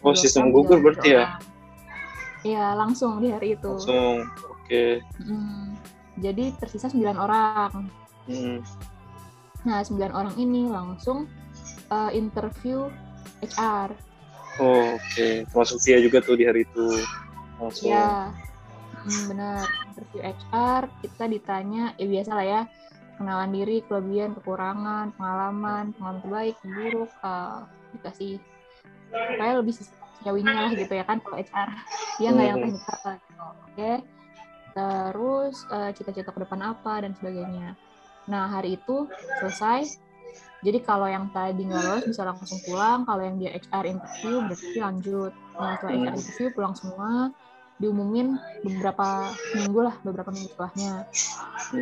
Oh, 0.02 0.16
sistem 0.16 0.50
gugur 0.50 0.82
berarti 0.82 1.14
ya? 1.14 1.38
Iya, 2.42 2.74
langsung 2.74 3.22
di 3.22 3.30
hari 3.30 3.54
itu. 3.54 3.70
Langsung, 3.70 4.26
oke. 4.50 4.66
Okay. 4.66 4.90
Hmm, 5.22 5.78
jadi 6.18 6.50
tersisa 6.58 6.90
sembilan 6.90 7.16
orang. 7.22 7.70
Hmm. 8.26 8.58
Nah, 9.62 9.78
sembilan 9.86 10.10
orang 10.10 10.34
ini 10.42 10.66
langsung 10.66 11.30
uh, 11.94 12.10
interview 12.10 12.90
HR. 13.46 14.11
Oh, 14.60 14.96
oke. 14.96 15.00
Okay. 15.14 15.46
Termasuk 15.48 15.78
dia 15.84 15.96
juga 16.02 16.18
tuh 16.20 16.36
di 16.36 16.44
hari 16.44 16.68
itu. 16.68 16.86
Langsung. 17.56 17.88
Ya 17.88 18.32
Hmm, 19.02 19.34
benar. 19.34 19.66
Interview 19.90 20.22
HR 20.22 20.82
kita 21.02 21.24
ditanya 21.26 21.84
ya 21.98 22.06
biasa 22.06 22.30
lah 22.38 22.46
ya 22.46 22.62
kenalan 23.18 23.50
diri, 23.50 23.82
kelebihan, 23.86 24.30
kekurangan, 24.38 25.10
pengalaman, 25.18 25.90
pengalaman 25.94 26.22
terbaik, 26.22 26.56
buruk, 26.62 27.10
uh, 27.22 27.66
dikasih 27.94 28.38
kayak 29.12 29.60
lebih 29.60 29.74
sejauhnya 29.76 30.54
lah 30.54 30.72
gitu 30.72 30.92
ya 30.96 31.04
kan 31.04 31.20
kalau 31.20 31.36
HR 31.36 31.68
dia 32.16 32.28
nggak 32.32 32.48
yang 32.48 32.58
teknik 32.62 32.80
gitu. 32.80 33.42
oke 33.44 33.52
okay. 33.76 33.96
terus 34.72 35.56
uh, 35.68 35.90
cita-cita 35.92 36.30
ke 36.32 36.40
depan 36.40 36.72
apa 36.72 37.04
dan 37.04 37.12
sebagainya 37.20 37.76
nah 38.24 38.48
hari 38.48 38.80
itu 38.80 39.04
selesai 39.42 40.00
jadi 40.62 40.78
kalau 40.78 41.10
yang 41.10 41.26
tadi 41.34 41.66
nggak 41.66 41.82
lolos 41.82 42.06
bisa 42.06 42.22
langsung 42.22 42.62
pulang. 42.62 43.02
Kalau 43.02 43.22
yang 43.26 43.36
dia 43.42 43.50
HR 43.50 43.98
interview 43.98 44.46
berarti 44.46 44.78
lanjut. 44.78 45.32
Nah 45.58 45.74
setelah 45.74 45.92
HR 45.98 46.14
interview 46.14 46.48
pulang 46.54 46.74
semua. 46.78 47.10
Diumumin 47.82 48.38
beberapa 48.62 49.34
minggu 49.58 49.80
lah 49.82 49.94
beberapa 50.06 50.30
minggu 50.30 50.54
setelahnya. 50.54 50.94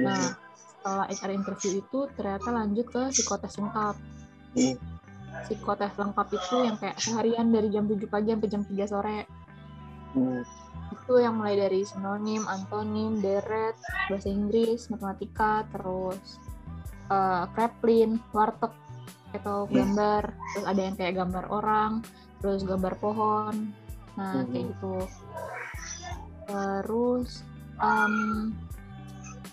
Nah 0.00 0.22
setelah 0.56 1.06
HR 1.12 1.30
interview 1.37 1.84
itu 1.84 1.99
ternyata 2.16 2.49
lanjut 2.49 2.87
ke 2.88 3.02
psikotes 3.12 3.60
lengkap. 3.60 3.94
Psikotes 5.44 5.92
lengkap 6.00 6.26
itu 6.40 6.56
yang 6.64 6.76
kayak 6.80 6.96
seharian 6.96 7.52
dari 7.52 7.68
jam 7.68 7.84
7 7.84 8.00
pagi 8.08 8.32
sampai 8.32 8.49
jam 8.49 8.62
3 8.64 8.88
sore. 8.88 9.18
Itu 10.90 11.20
yang 11.20 11.37
mulai 11.37 11.60
dari 11.60 11.84
sinonim, 11.84 12.49
antonim, 12.49 13.20
deret, 13.20 13.76
bahasa 14.08 14.32
Inggris, 14.32 14.88
matematika, 14.88 15.68
terus 15.68 16.40
uh, 17.11 17.45
Kreplin, 17.52 18.23
warteg 18.33 18.73
atau 19.31 19.67
gambar, 19.71 20.35
terus 20.55 20.67
ada 20.67 20.81
yang 20.81 20.95
kayak 20.99 21.14
gambar 21.19 21.45
orang, 21.50 22.02
terus 22.43 22.67
gambar 22.67 22.99
pohon, 22.99 23.71
nah 24.19 24.43
kayak 24.50 24.75
gitu. 24.75 24.97
Terus 26.50 27.47
um, 27.79 28.14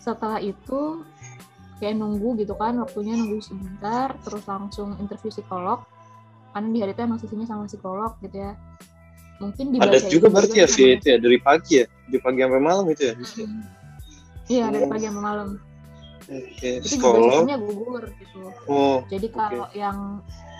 setelah 0.02 0.42
itu 0.42 1.06
kayak 1.78 1.94
nunggu 1.94 2.42
gitu 2.42 2.58
kan 2.58 2.82
waktunya 2.82 3.14
nunggu 3.14 3.38
sebentar 3.38 4.18
terus 4.26 4.42
langsung 4.50 4.98
interview 4.98 5.30
psikolog. 5.30 5.86
Kan 6.58 6.74
di 6.74 6.82
hari 6.82 6.98
itu 6.98 7.02
emang 7.06 7.22
sisinya 7.22 7.46
sama 7.46 7.70
psikolog 7.70 8.18
gitu 8.26 8.34
ya. 8.34 8.58
Mungkin 9.38 9.70
di 9.70 9.78
ada 9.78 10.02
juga 10.10 10.34
berarti 10.34 10.66
ya 10.66 10.68
via 10.74 10.90
itu 10.98 11.06
ya 11.14 11.18
dari 11.22 11.38
pagi 11.38 11.74
ya? 11.78 11.86
Dari 11.86 12.18
pagi 12.18 12.40
sampai 12.42 12.62
malam 12.64 12.86
itu 12.90 13.04
ya 13.04 13.14
hmm. 13.14 13.62
iya 14.50 14.66
dari 14.74 14.86
pagi 14.90 15.06
sampai 15.06 15.22
malam 15.22 15.48
Oke, 16.28 16.68
itu 16.84 16.88
juga 17.00 17.16
psikolog. 17.16 17.32
sistemnya 17.40 17.58
gugur 17.58 18.04
gitu 18.20 18.40
Oh, 18.68 19.00
jadi 19.08 19.28
kalau 19.32 19.66
yang 19.72 19.98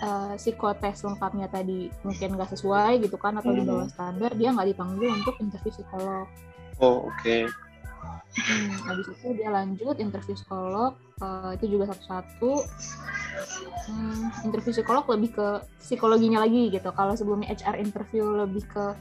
uh, 0.00 0.32
psikotes 0.34 1.04
lengkapnya 1.04 1.46
tadi 1.46 1.92
mungkin 2.00 2.28
nggak 2.40 2.56
sesuai 2.56 3.04
gitu 3.04 3.20
kan 3.20 3.36
atau 3.36 3.52
di 3.52 3.60
Hmm. 3.60 3.68
bawah 3.68 3.88
standar 3.92 4.32
dia 4.32 4.48
nggak 4.56 4.68
dipanggil 4.72 5.12
untuk 5.12 5.36
interview 5.38 5.72
psikolog 5.72 6.24
oh 6.80 7.12
oke. 7.12 7.36
Hmm, 8.38 8.70
habis 8.86 9.06
itu 9.10 9.26
dia 9.34 9.50
lanjut 9.50 9.98
interview 9.98 10.32
psikolog, 10.32 10.94
eh, 11.18 11.50
itu 11.58 11.74
juga 11.74 11.90
satu-satu. 11.90 12.52
Hmm, 13.88 14.30
interview 14.46 14.70
psikolog 14.70 15.04
lebih 15.10 15.34
ke 15.34 15.46
psikologinya 15.80 16.44
lagi 16.46 16.70
gitu. 16.70 16.86
Kalau 16.94 17.18
sebelumnya 17.18 17.50
HR 17.50 17.82
interview 17.82 18.24
lebih 18.38 18.62
ke 18.68 18.94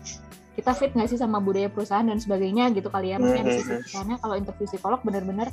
kita 0.57 0.73
fit 0.73 0.89
nggak 0.89 1.05
sih 1.05 1.21
sama 1.21 1.37
budaya 1.37 1.69
perusahaan 1.69 2.01
dan 2.01 2.17
sebagainya 2.17 2.73
gitu 2.73 2.89
kali 2.89 3.13
ya. 3.13 3.21
Maksudnya 3.21 3.45
di 3.45 3.53
sisi 3.53 3.69
Mhm. 3.69 3.77
perusahaannya 3.85 4.17
kalau 4.17 4.35
interview 4.35 4.65
psikolog 4.65 4.99
benar-benar 5.05 5.47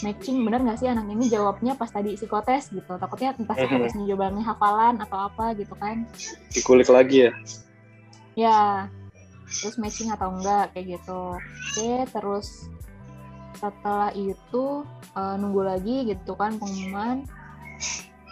matching 0.00 0.38
benar 0.46 0.62
nggak 0.62 0.78
sih 0.78 0.86
anak 0.86 1.10
ini 1.10 1.26
jawabnya 1.26 1.74
pas 1.74 1.90
tadi 1.90 2.14
psikotes 2.14 2.70
gitu. 2.70 2.92
Takutnya 2.94 3.34
entah 3.34 3.50
Mhm. 3.50 3.66
psikotesnya 3.66 4.04
jawabannya 4.06 4.44
hafalan 4.46 4.94
atau 5.02 5.18
apa 5.26 5.58
gitu 5.58 5.74
kan. 5.74 6.06
Dikulik 6.54 6.86
lagi 6.86 7.26
ya. 7.26 7.30
Ya, 8.34 8.60
terus 9.58 9.74
matching 9.74 10.14
atau 10.14 10.30
enggak 10.30 10.70
kayak 10.70 11.02
gitu. 11.02 11.34
Oke, 11.74 11.92
terus 12.14 12.46
setelah 13.58 14.14
itu 14.14 14.86
eh, 15.14 15.34
nunggu 15.34 15.62
lagi 15.62 15.96
gitu 16.10 16.34
kan 16.34 16.54
pengumuman. 16.58 17.26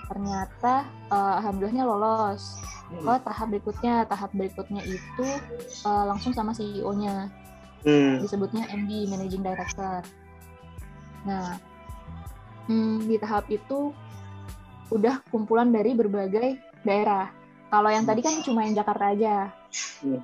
Ternyata 0.07 0.87
eh, 1.11 1.33
alhamdulillahnya 1.43 1.83
lolos. 1.83 2.62
Ke 3.00 3.14
tahap 3.25 3.46
berikutnya, 3.49 3.94
tahap 4.04 4.30
berikutnya 4.37 4.82
itu 4.84 5.26
eh, 5.87 6.04
langsung 6.04 6.37
sama 6.37 6.52
CEO-nya, 6.52 7.32
Hmm. 7.82 8.22
disebutnya 8.22 8.70
MD, 8.70 9.11
Managing 9.11 9.42
Director. 9.42 10.06
Nah, 11.26 11.58
hmm, 12.70 13.11
di 13.11 13.18
tahap 13.18 13.50
itu 13.50 13.90
udah 14.94 15.18
kumpulan 15.34 15.70
dari 15.75 15.96
berbagai 15.96 16.58
daerah. 16.87 17.30
Kalau 17.72 17.88
yang 17.90 18.04
tadi 18.04 18.20
kan 18.20 18.38
cuma 18.44 18.62
yang 18.62 18.76
Jakarta 18.76 19.11
aja. 19.11 19.50
Hmm. 20.04 20.22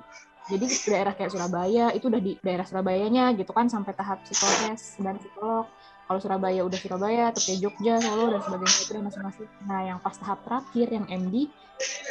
Jadi 0.49 0.65
daerah 0.89 1.13
kayak 1.13 1.29
Surabaya 1.29 1.93
itu 1.93 2.09
udah 2.09 2.21
di 2.21 2.33
daerah 2.41 2.65
Surabayanya 2.65 3.37
gitu 3.37 3.53
kan 3.53 3.69
sampai 3.69 3.93
tahap 3.93 4.25
psikotes 4.25 4.97
dan 4.97 5.21
psikolog. 5.21 5.69
Kalau 6.09 6.19
Surabaya 6.25 6.65
udah 6.65 6.79
Surabaya, 6.81 7.29
terus 7.29 7.45
kayak 7.53 7.59
Jogja, 7.69 8.01
Solo 8.01 8.33
dan 8.33 8.41
sebagainya 8.41 8.77
itu 8.81 8.91
udah 8.97 9.03
masing-masing. 9.05 9.49
Nah 9.69 9.79
yang 9.85 9.97
pas 10.01 10.17
tahap 10.17 10.41
terakhir 10.41 10.87
yang 10.89 11.05
MD 11.05 11.53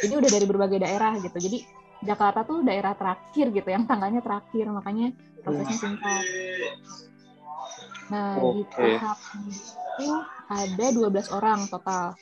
ini 0.03 0.13
udah 0.15 0.29
dari 0.31 0.45
berbagai 0.45 0.79
daerah 0.81 1.17
gitu. 1.21 1.37
Jadi 1.37 1.59
Jakarta 1.99 2.47
tuh 2.47 2.63
daerah 2.63 2.95
terakhir 2.95 3.51
gitu, 3.51 3.67
yang 3.67 3.83
tangganya 3.83 4.23
terakhir 4.23 4.71
makanya 4.71 5.11
prosesnya 5.43 5.77
singkat. 5.77 6.23
Nah 8.09 8.39
di 8.55 8.61
Oke. 8.63 8.71
tahap 8.73 9.17
itu 9.99 10.07
ada 10.49 10.85
12 10.95 11.27
orang 11.35 11.67
total 11.67 12.15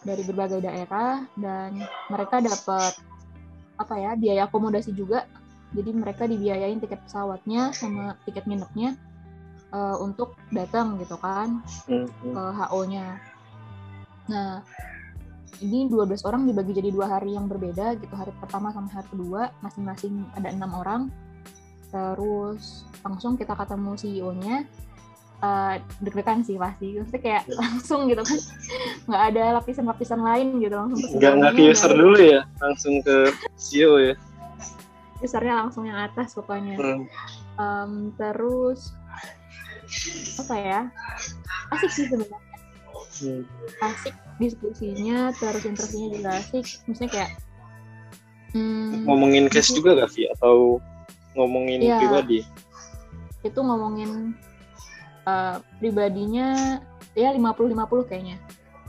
dari 0.00 0.22
berbagai 0.24 0.64
daerah 0.64 1.28
dan 1.36 1.76
mereka 2.08 2.40
dapat 2.40 2.96
apa 3.76 3.94
ya 3.96 4.12
biaya 4.16 4.48
akomodasi 4.48 4.92
juga 4.92 5.24
jadi 5.76 5.92
mereka 5.92 6.24
dibiayain 6.28 6.80
tiket 6.80 7.00
pesawatnya 7.04 7.72
sama 7.76 8.16
tiket 8.24 8.44
nginepnya 8.48 8.96
eh, 9.72 9.96
untuk 10.00 10.36
datang 10.52 10.96
gitu 11.00 11.16
kan 11.20 11.60
Hmm. 11.90 12.06
ke 12.06 12.42
HO-nya. 12.54 13.18
Nah, 14.30 14.62
ini 15.60 15.86
12 15.92 16.24
orang 16.24 16.48
dibagi 16.48 16.72
jadi 16.72 16.88
dua 16.88 17.06
hari 17.20 17.36
yang 17.36 17.44
berbeda 17.46 18.00
gitu. 18.00 18.12
Hari 18.16 18.32
pertama 18.40 18.72
sama 18.72 18.88
hari 18.88 19.08
kedua 19.12 19.52
masing-masing 19.60 20.24
ada 20.34 20.48
enam 20.48 20.72
orang. 20.72 21.02
Terus 21.92 22.88
langsung 23.04 23.36
kita 23.36 23.52
ketemu 23.52 23.92
CEO-nya. 23.96 24.56
Eh, 25.40 25.74
deg-degan 26.04 26.44
sih 26.44 26.56
pasti. 26.56 26.96
Maksudnya 26.96 27.20
kayak 27.20 27.44
langsung 27.52 28.08
gitu 28.08 28.24
kan. 28.24 28.38
Nggak 29.08 29.22
ada 29.32 29.44
lapisan-lapisan 29.60 30.20
lain 30.20 30.48
gitu. 30.64 30.74
Langsung 30.76 30.98
ke 31.00 31.16
Nggak 31.16 31.32
nggak 31.40 31.52
ke 31.56 31.62
user 31.64 31.92
dulu 31.92 32.18
ya, 32.20 32.40
langsung 32.60 32.94
ke 33.04 33.16
CEO 33.56 33.92
ya. 34.00 34.14
Usernya 35.20 35.54
langsung 35.64 35.84
yang 35.84 36.00
atas 36.00 36.32
pokoknya. 36.32 36.80
Hmm. 36.80 37.04
Em, 37.60 37.92
terus 38.16 38.96
apa 40.40 40.54
ya? 40.56 40.80
Asik 41.72 41.92
sih 41.92 42.04
sebenarnya. 42.08 42.40
Hmm. 43.20 43.44
asik 43.84 44.16
diskusinya 44.40 45.30
terus 45.36 45.62
interviewnya 45.62 46.08
juga 46.16 46.30
asik 46.40 46.66
maksudnya 46.88 47.10
kayak 47.12 47.30
hmm, 48.50 49.04
Ngomongin 49.04 49.46
case 49.46 49.70
juga 49.70 49.94
gak 49.94 50.10
Vi? 50.10 50.26
Atau 50.32 50.80
ngomongin 51.32 51.78
Iya. 51.80 51.98
pribadi? 52.00 52.40
itu 53.40 53.56
ngomongin 53.56 54.36
eh, 55.24 55.56
pribadinya 55.78 56.76
ya 57.12 57.32
50-50 57.32 58.04
kayaknya 58.04 58.36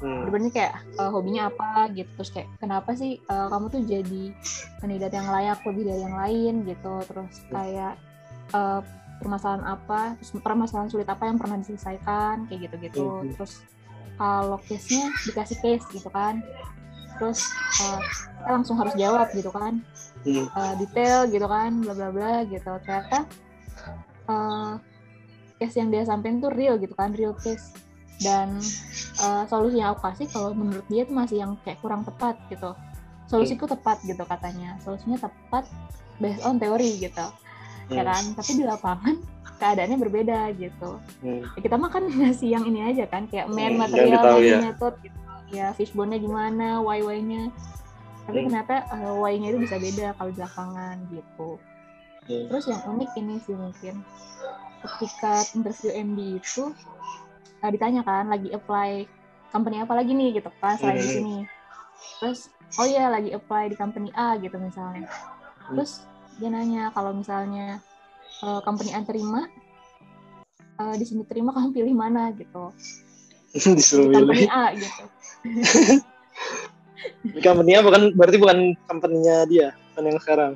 Hmm. 0.01 0.25
benernya 0.25 0.49
kayak 0.49 0.73
eh, 0.97 1.07
hobinya 1.07 1.47
apa 1.47 1.85
gitu 1.93 2.09
terus 2.17 2.33
kayak 2.33 2.49
kenapa 2.57 2.97
sih 2.97 3.21
eh, 3.21 3.47
kamu 3.47 3.65
tuh 3.69 3.81
jadi 3.85 4.23
kandidat 4.79 5.13
yang 5.13 5.29
layak 5.29 5.61
lebih 5.61 5.83
dari 5.85 6.01
yang 6.01 6.17
lain 6.17 6.53
gitu 6.65 6.93
terus 7.05 7.35
kayak 7.47 8.01
eh, 8.49 8.81
permasalahan 9.21 9.61
apa 9.63 10.17
terus 10.17 10.33
permasalahan 10.35 10.89
sulit 10.89 11.05
apa 11.05 11.29
yang 11.29 11.37
pernah 11.37 11.61
diselesaikan 11.61 12.49
kayak 12.49 12.59
gitu-gitu 12.65 13.05
Mhm. 13.21 13.37
terus 13.37 13.61
kalau 14.21 14.61
case-nya 14.69 15.09
dikasih 15.25 15.57
case 15.57 15.85
gitu 15.89 16.09
kan. 16.13 16.45
Terus 17.17 17.49
eh, 17.81 18.01
kita 18.37 18.49
langsung 18.53 18.77
harus 18.77 18.93
jawab 18.93 19.33
gitu 19.33 19.49
kan. 19.49 19.81
Hmm. 20.21 20.45
eh, 20.45 20.73
detail 20.77 21.25
gitu 21.33 21.49
kan 21.49 21.81
bla 21.81 21.93
bla 21.97 22.09
bla 22.13 22.33
gitu. 22.45 22.69
Ternyata 22.85 23.25
eh, 24.29 24.73
case 25.57 25.75
yang 25.81 25.89
dia 25.89 26.05
sampaikan 26.05 26.37
tuh 26.37 26.53
real 26.53 26.77
gitu 26.77 26.93
kan 26.93 27.17
real 27.17 27.33
case. 27.33 27.73
Dan 28.21 28.61
eh, 29.17 29.43
solusi 29.49 29.81
yang 29.81 29.97
aku 29.97 30.05
kasih 30.13 30.29
kalau 30.29 30.53
menurut 30.53 30.85
dia 30.85 31.01
tuh 31.09 31.17
masih 31.17 31.41
yang 31.41 31.57
kayak 31.65 31.81
kurang 31.81 32.05
tepat 32.05 32.37
gitu. 32.53 32.77
Solusiku 33.25 33.65
tepat 33.65 33.97
gitu 34.05 34.21
katanya. 34.29 34.77
Solusinya 34.85 35.17
tepat 35.17 35.65
based 36.21 36.45
on 36.45 36.61
teori 36.61 37.01
gitu 37.01 37.25
ya 37.89 38.01
Hmm. 38.01 38.07
kan 38.07 38.23
tapi 38.35 38.51
di 38.53 38.63
lapangan 38.63 39.15
keadaannya 39.57 39.97
berbeda 39.97 40.39
gitu 40.55 40.91
Hmm. 41.19 41.41
ya, 41.47 41.59
kita 41.59 41.75
mah 41.75 41.89
kan 41.89 42.03
ngasih 42.19 42.49
yang 42.49 42.63
ini 42.63 42.81
aja 42.83 43.05
kan 43.05 43.25
kayak 43.25 43.47
main 43.47 43.73
Hmm, 43.73 43.81
material 43.81 44.21
main 44.31 44.43
ya. 44.43 44.59
method 44.69 44.93
gitu 44.99 45.17
ya 45.51 45.67
fishbone-nya 45.73 46.17
gimana 46.17 46.79
why 46.79 46.99
why 46.99 47.17
nya 47.17 47.51
tapi 48.21 48.37
Hmm. 48.37 48.45
ternyata 48.47 48.75
uh, 48.87 49.17
why-nya 49.17 49.49
itu 49.49 49.59
bisa 49.59 49.75
beda 49.75 50.13
kalau 50.15 50.29
di 50.29 50.39
lapangan 50.39 50.95
gitu 51.09 51.49
Hmm. 52.21 52.45
terus 52.47 52.65
yang 52.65 52.81
unik 52.85 53.11
ini 53.15 53.35
sih 53.39 53.53
mungkin 53.53 53.95
ketika 54.79 55.33
interview 55.51 55.89
MD 55.91 56.19
itu 56.37 56.69
uh, 57.59 57.69
ditanya 57.69 58.01
kan 58.01 58.25
lagi 58.27 58.49
apply 58.49 59.05
company 59.49 59.77
apa 59.77 59.93
lagi 59.93 60.13
nih 60.13 60.39
gitu 60.39 60.49
kan 60.57 60.73
selain 60.75 60.97
di 60.97 61.03
Hmm. 61.03 61.15
sini 61.17 61.37
terus 62.17 62.47
oh 62.77 62.87
iya 62.87 63.09
lagi 63.09 63.29
apply 63.29 63.67
di 63.67 63.75
company 63.75 64.09
A 64.15 64.37
gitu 64.37 64.55
misalnya 64.55 65.05
Hmm. 65.05 65.75
terus 65.75 66.05
dia 66.41 66.49
nanya 66.49 66.89
kalau 66.91 67.13
misalnya 67.13 67.77
uh, 68.41 68.59
company 68.65 68.91
A 68.97 69.05
terima 69.05 69.45
uh, 70.81 70.95
di 70.97 71.05
sini 71.05 71.21
terima 71.29 71.51
kamu 71.55 71.69
pilih 71.71 71.93
mana 71.93 72.33
gitu 72.33 72.73
Disuruh 73.77 74.09
Di 74.09 74.15
company. 74.17 74.43
A 74.49 74.73
gitu 74.73 75.03
Ini 77.25 77.41
company 77.41 77.73
apa 77.73 77.89
kan? 77.89 78.03
Berarti 78.13 78.37
bukan 78.37 78.77
company-nya 78.85 79.49
dia, 79.49 79.73
kan 79.97 80.05
yang 80.05 80.21
sekarang. 80.21 80.53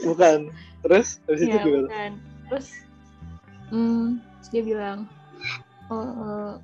bukan. 0.00 0.48
Terus 0.80 1.20
habis 1.28 1.40
itu 1.44 1.52
Iya, 1.52 1.60
gimana? 1.60 1.86
bukan. 1.88 2.10
Terus, 2.48 2.66
hmm, 3.68 4.04
terus 4.40 4.48
dia 4.48 4.62
bilang, 4.64 4.98
oh, 5.92 6.56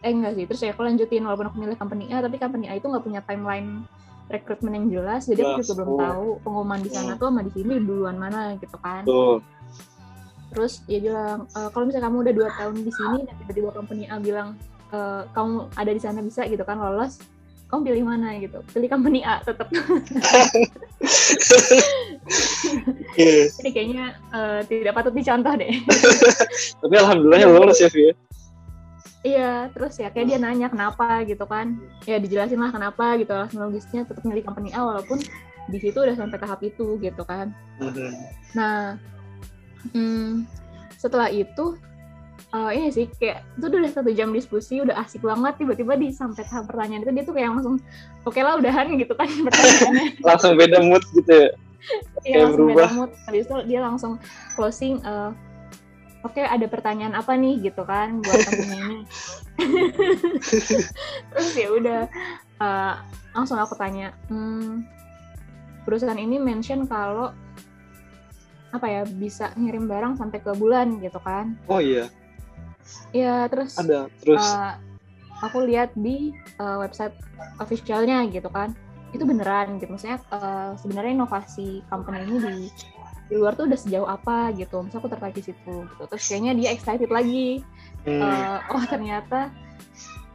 eh, 0.00 0.08
eh 0.08 0.12
enggak 0.16 0.32
sih. 0.32 0.44
Terus 0.48 0.60
ya 0.64 0.72
aku 0.72 0.80
lanjutin 0.84 1.24
walaupun 1.28 1.52
aku 1.52 1.56
milih 1.60 1.76
company 1.76 2.08
A, 2.08 2.24
tapi 2.24 2.40
company 2.40 2.72
A 2.72 2.80
itu 2.80 2.88
nggak 2.88 3.04
punya 3.04 3.20
timeline 3.20 3.84
rekrutmen 4.26 4.74
yang 4.74 4.86
jelas, 4.90 5.24
jadi 5.24 5.40
aku 5.44 5.62
juga 5.62 5.74
belum 5.78 5.90
Oh. 5.90 6.00
tahu 6.00 6.26
pengumuman 6.42 6.80
di 6.82 6.90
sana 6.90 7.14
Hmm. 7.14 7.20
tuh 7.20 7.26
sama 7.30 7.40
di 7.46 7.52
sini 7.54 7.74
duluan 7.78 8.16
mana 8.16 8.58
gitu 8.58 8.76
kan. 8.78 9.02
Terus 10.50 10.82
dia 10.84 10.98
bilang, 10.98 11.46
e, 11.46 11.60
kalau 11.70 11.84
misalnya 11.86 12.06
kamu 12.08 12.16
udah 12.26 12.34
dua 12.34 12.48
tahun 12.54 12.74
di 12.80 12.90
sini, 12.90 13.18
dan 13.22 13.34
tiba-tiba 13.38 13.70
company 13.70 14.04
A 14.08 14.16
bilang, 14.18 14.48
e, 14.88 14.98
kamu 15.30 15.54
ada 15.74 15.90
di 15.90 16.00
sana 16.00 16.18
bisa 16.22 16.42
gitu 16.46 16.62
kan 16.62 16.78
lolos, 16.78 17.22
kamu 17.66 17.80
pilih 17.82 18.04
mana 18.06 18.38
gitu? 18.38 18.58
Pilih 18.70 18.88
company 18.88 19.20
A 19.22 19.42
tetap. 19.42 19.66
Ini 23.16 23.70
kayaknya 23.70 24.04
eh, 24.30 24.60
tidak 24.66 24.92
patut 24.94 25.12
dicontoh 25.14 25.50
deh. 25.56 25.70
Tapi 26.82 26.94
alhamdulillahnya 26.94 27.48
lolos 27.50 27.78
ya, 27.80 27.90
Vi. 27.90 28.12
Ya. 29.26 29.34
Iya, 29.34 29.52
terus 29.74 29.94
ya 29.98 30.08
kayak 30.14 30.26
dia 30.30 30.38
nanya 30.38 30.70
kenapa 30.70 31.26
gitu 31.26 31.42
kan. 31.50 31.74
Ya 32.06 32.22
dijelasin 32.22 32.62
lah 32.62 32.70
kenapa 32.70 33.18
gitu 33.18 33.34
alasan 33.34 33.58
logisnya 33.58 34.06
tetap 34.06 34.22
milih 34.22 34.46
company 34.46 34.70
A 34.70 34.86
walaupun 34.86 35.18
di 35.66 35.78
situ 35.82 35.98
udah 35.98 36.14
sampai 36.14 36.38
tahap 36.38 36.62
itu 36.62 36.94
gitu 37.02 37.22
kan. 37.26 37.50
Mhm. 37.82 38.14
Nah, 38.54 38.94
hmm, 39.90 40.46
setelah 40.94 41.28
itu 41.28 41.74
eh, 42.54 42.70
ini 42.78 42.88
sih 42.94 43.06
kayak 43.18 43.42
itu 43.58 43.66
udah 43.66 43.90
satu 43.90 44.10
jam 44.14 44.30
diskusi 44.30 44.78
udah 44.78 44.94
asik 45.02 45.20
banget 45.20 45.58
tiba-tiba 45.58 45.98
di 45.98 46.14
sampai 46.14 46.46
tahap 46.46 46.70
pertanyaan 46.70 47.02
itu 47.02 47.12
dia 47.12 47.24
tuh 47.26 47.34
kayak 47.34 47.50
langsung 47.52 47.76
oke 48.22 48.40
lah 48.40 48.54
udahan 48.56 48.86
gitu 48.94 49.12
kan 49.18 49.26
pertanyaannya 49.46 50.06
Langsung 50.28 50.54
beda 50.54 50.78
mood 50.86 51.02
gitu 51.12 51.32
ya. 51.32 51.48
Iya 52.26 52.36
langsung 52.46 52.66
beda 52.70 52.74
berubah. 52.74 52.90
mood 52.94 53.10
habis 53.26 53.44
itu 53.46 53.56
dia 53.66 53.80
langsung 53.82 54.12
closing 54.54 55.02
eh, 55.02 55.30
oke 56.24 56.36
okay, 56.36 56.44
ada 56.46 56.66
pertanyaan 56.70 57.18
apa 57.18 57.36
nih 57.36 57.60
gitu 57.60 57.82
kan 57.84 58.22
buat 58.22 58.40
tamunya 58.46 58.76
ini. 58.78 58.98
Terus 61.32 61.50
ya 61.56 61.68
udah 61.72 62.00
uh, 62.60 62.94
langsung 63.36 63.60
aku 63.60 63.76
tanya 63.76 64.16
hmm, 64.32 64.84
perusahaan 65.84 66.18
ini 66.18 66.40
mention 66.40 66.88
kalau 66.88 67.32
apa 68.74 68.86
ya 68.90 69.02
bisa 69.08 69.54
ngirim 69.56 69.88
barang 69.88 70.20
sampai 70.20 70.38
ke 70.40 70.52
bulan 70.56 71.00
gitu 71.00 71.20
kan. 71.22 71.56
Oh 71.68 71.80
iya. 71.80 72.08
Iya 73.10 73.50
terus 73.50 73.74
ada 73.82 74.06
terus? 74.22 74.38
uh, 74.38 74.78
aku 75.42 75.66
lihat 75.66 75.90
di 75.98 76.30
uh, 76.60 76.78
website 76.82 77.14
officialnya 77.60 78.26
gitu 78.28 78.48
kan. 78.52 78.74
Itu 79.14 79.24
beneran 79.24 79.78
gitu 79.80 79.96
maksudnya 79.96 80.20
uh, 80.34 80.76
sebenarnya 80.76 81.16
inovasi 81.16 81.86
company 81.88 82.26
ini 82.26 82.36
di 82.42 82.68
di 83.26 83.34
luar 83.34 83.58
tuh 83.58 83.66
udah 83.66 83.78
sejauh 83.78 84.08
apa 84.08 84.54
gitu. 84.54 84.82
Misalnya 84.82 85.02
aku 85.02 85.10
tertarik 85.10 85.36
di 85.36 85.44
situ 85.50 85.74
gitu. 85.86 86.02
Terus 86.06 86.24
kayaknya 86.26 86.52
dia 86.54 86.68
excited 86.70 87.10
lagi. 87.10 87.62
Hmm. 88.06 88.22
uh, 88.22 88.58
oh 88.70 88.84
ternyata 88.86 89.50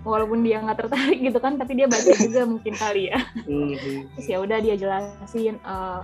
walaupun 0.03 0.43
dia 0.43 0.59
nggak 0.59 0.81
tertarik 0.83 1.23
gitu 1.23 1.39
kan 1.39 1.55
tapi 1.55 1.77
dia 1.77 1.87
baca 1.87 2.11
juga 2.19 2.41
mungkin 2.51 2.73
kali 2.75 3.07
ya. 3.07 3.19
Hmm. 3.47 3.73
terus 4.17 4.27
ya 4.27 4.37
udah 4.43 4.57
dia 4.59 4.75
jelasin 4.75 5.55
uh, 5.63 6.03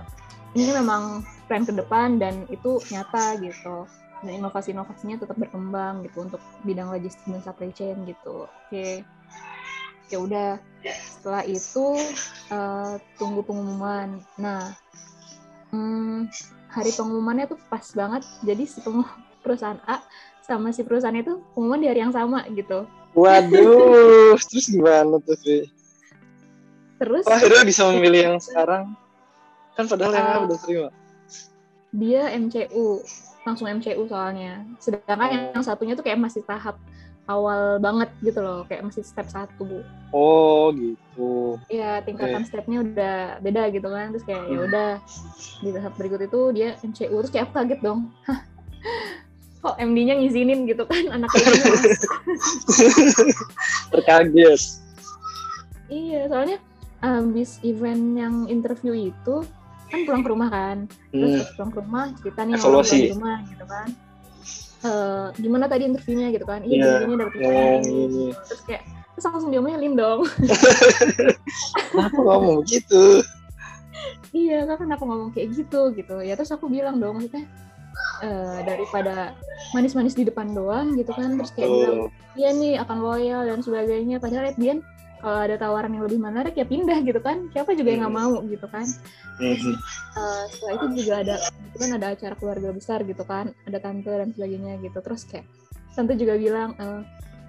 ini 0.56 0.72
memang 0.72 1.20
plan 1.44 1.68
ke 1.68 1.76
depan 1.76 2.16
dan 2.16 2.48
itu 2.48 2.80
nyata 2.88 3.36
gitu. 3.44 3.84
Dan 4.18 4.42
inovasi-inovasinya 4.42 5.22
tetap 5.22 5.38
berkembang 5.38 6.02
gitu 6.02 6.26
untuk 6.26 6.42
bidang 6.66 6.90
logistik 6.90 7.22
dan 7.30 7.44
supply 7.44 7.70
chain 7.70 8.02
gitu. 8.08 8.48
Oke. 8.48 9.06
Ya 10.08 10.18
udah. 10.18 10.50
Setelah 10.82 11.44
itu 11.44 12.00
uh, 12.48 12.96
tunggu 13.20 13.44
pengumuman. 13.44 14.24
Nah 14.40 14.72
hmm, 15.70 16.32
hari 16.68 16.92
pengumumannya 16.92 17.48
tuh 17.48 17.58
pas 17.68 17.84
banget. 17.92 18.22
Jadi 18.44 18.64
si 18.68 18.78
perusahaan 19.44 19.80
A 19.88 20.04
sama 20.44 20.72
si 20.72 20.80
perusahaan 20.84 21.16
itu 21.16 21.44
pengumuman 21.52 21.80
di 21.80 21.88
hari 21.88 22.00
yang 22.04 22.14
sama 22.14 22.44
gitu. 22.52 22.88
Waduh 23.16 24.36
terus 24.48 24.66
gimana 24.68 25.16
tuh 25.24 25.36
sih 25.40 25.68
terus 26.98 27.24
oh, 27.24 27.32
akhirnya 27.32 27.62
bisa 27.62 27.86
memilih 27.94 28.20
yang 28.34 28.38
sekarang? 28.42 28.92
Kan 29.78 29.86
padahal 29.86 30.12
uh, 30.12 30.16
yang 30.18 30.28
A 30.28 30.36
udah 30.50 30.58
terima. 30.58 30.90
Dia 31.94 32.22
MCU 32.34 33.00
langsung 33.46 33.70
MCU 33.70 34.02
soalnya. 34.10 34.66
Sedangkan 34.82 35.30
yang, 35.30 35.44
yang 35.54 35.64
satunya 35.64 35.94
tuh 35.94 36.04
kayak 36.04 36.18
masih 36.18 36.42
tahap 36.42 36.76
awal 37.28 37.76
banget 37.76 38.08
gitu 38.24 38.40
loh 38.40 38.64
kayak 38.64 38.88
masih 38.88 39.04
step 39.04 39.28
satu 39.28 39.84
oh 40.16 40.72
gitu. 40.72 41.60
Iya 41.68 42.00
tingkatan 42.00 42.42
okay. 42.42 42.48
stepnya 42.48 42.80
udah 42.80 43.18
beda 43.44 43.68
gitu 43.68 43.88
kan 43.92 44.16
terus 44.16 44.24
kayak 44.24 44.48
ya 44.48 44.58
hmm. 44.58 44.68
udah 44.72 44.90
di 45.60 45.70
tahap 45.76 45.92
berikut 46.00 46.20
itu 46.24 46.40
dia 46.56 46.80
MCU 46.80 47.12
terus 47.20 47.32
kayak 47.32 47.52
aku 47.52 47.54
kaget 47.60 47.80
dong. 47.84 48.08
Kok 49.60 49.76
MD-nya 49.76 50.16
ngizinin 50.16 50.64
gitu 50.64 50.88
kan 50.88 51.04
anak 51.20 51.28
anaknya 51.28 51.92
terkaget. 53.92 54.62
Iya 55.92 56.20
soalnya 56.32 56.58
abis 57.04 57.60
event 57.62 58.04
yang 58.16 58.34
interview 58.48 59.12
itu 59.12 59.44
kan 59.92 59.98
pulang 60.08 60.24
ke 60.24 60.30
rumah 60.32 60.48
kan. 60.48 60.88
Terus 61.12 61.44
hmm. 61.44 61.52
pulang 61.60 61.70
ke 61.76 61.78
rumah 61.84 62.04
cerita 62.24 62.40
nih 62.48 62.52
orang 62.56 62.88
di 62.88 63.12
rumah 63.12 63.38
gitu 63.52 63.66
kan 63.68 63.88
uh, 64.84 65.30
gimana 65.38 65.66
tadi 65.66 65.88
interviewnya 65.88 66.28
gitu 66.34 66.46
kan 66.46 66.60
iya 66.64 67.02
yeah. 67.02 67.04
ini 67.06 67.14
dapet 67.18 67.38
yeah. 67.40 67.76
ini 67.82 68.26
terus 68.46 68.62
kayak 68.66 68.82
terus 69.14 69.24
langsung 69.26 69.50
diomelin 69.50 69.94
dong 69.98 70.26
kenapa 71.90 72.18
ngomong 72.18 72.62
gitu 72.70 73.22
iya 74.30 74.62
kan 74.68 74.78
kenapa 74.78 75.02
ngomong 75.02 75.30
kayak 75.34 75.54
gitu 75.56 75.90
gitu 75.94 76.22
ya 76.22 76.38
terus 76.38 76.54
aku 76.54 76.70
bilang 76.70 77.02
dong 77.02 77.18
maksudnya 77.18 77.46
uh, 78.22 78.58
daripada 78.62 79.34
manis-manis 79.74 80.14
di 80.14 80.22
depan 80.26 80.54
doang 80.54 80.94
gitu 80.94 81.10
kan 81.10 81.34
terus 81.34 81.50
kayak 81.54 81.68
oh. 81.68 81.74
bilang 81.74 81.98
iya 82.38 82.48
nih 82.54 82.74
akan 82.78 82.98
loyal 83.02 83.42
dan 83.42 83.60
sebagainya 83.62 84.22
padahal 84.22 84.54
at 84.54 84.58
kalau 85.18 85.38
ada 85.42 85.56
tawaran 85.58 85.90
yang 85.90 86.04
lebih 86.06 86.20
menarik 86.22 86.54
ya 86.54 86.66
pindah 86.66 86.98
gitu 87.02 87.18
kan. 87.18 87.50
Siapa 87.50 87.74
juga 87.74 87.90
yang 87.90 88.06
nggak 88.06 88.16
mau 88.16 88.38
gitu 88.46 88.66
kan. 88.70 88.86
Uh, 89.38 90.42
setelah 90.50 90.72
itu 90.78 90.86
juga 91.02 91.14
ada 91.22 91.36
kan 91.78 91.90
ada 91.94 92.06
acara 92.14 92.34
keluarga 92.38 92.68
besar 92.70 93.02
gitu 93.02 93.22
kan. 93.26 93.50
Ada 93.66 93.78
tante 93.82 94.10
dan 94.10 94.30
sebagainya 94.34 94.78
gitu. 94.82 94.98
Terus 95.02 95.22
kayak 95.26 95.46
tante 95.94 96.14
juga 96.14 96.38
bilang 96.38 96.78
uh, 96.78 97.02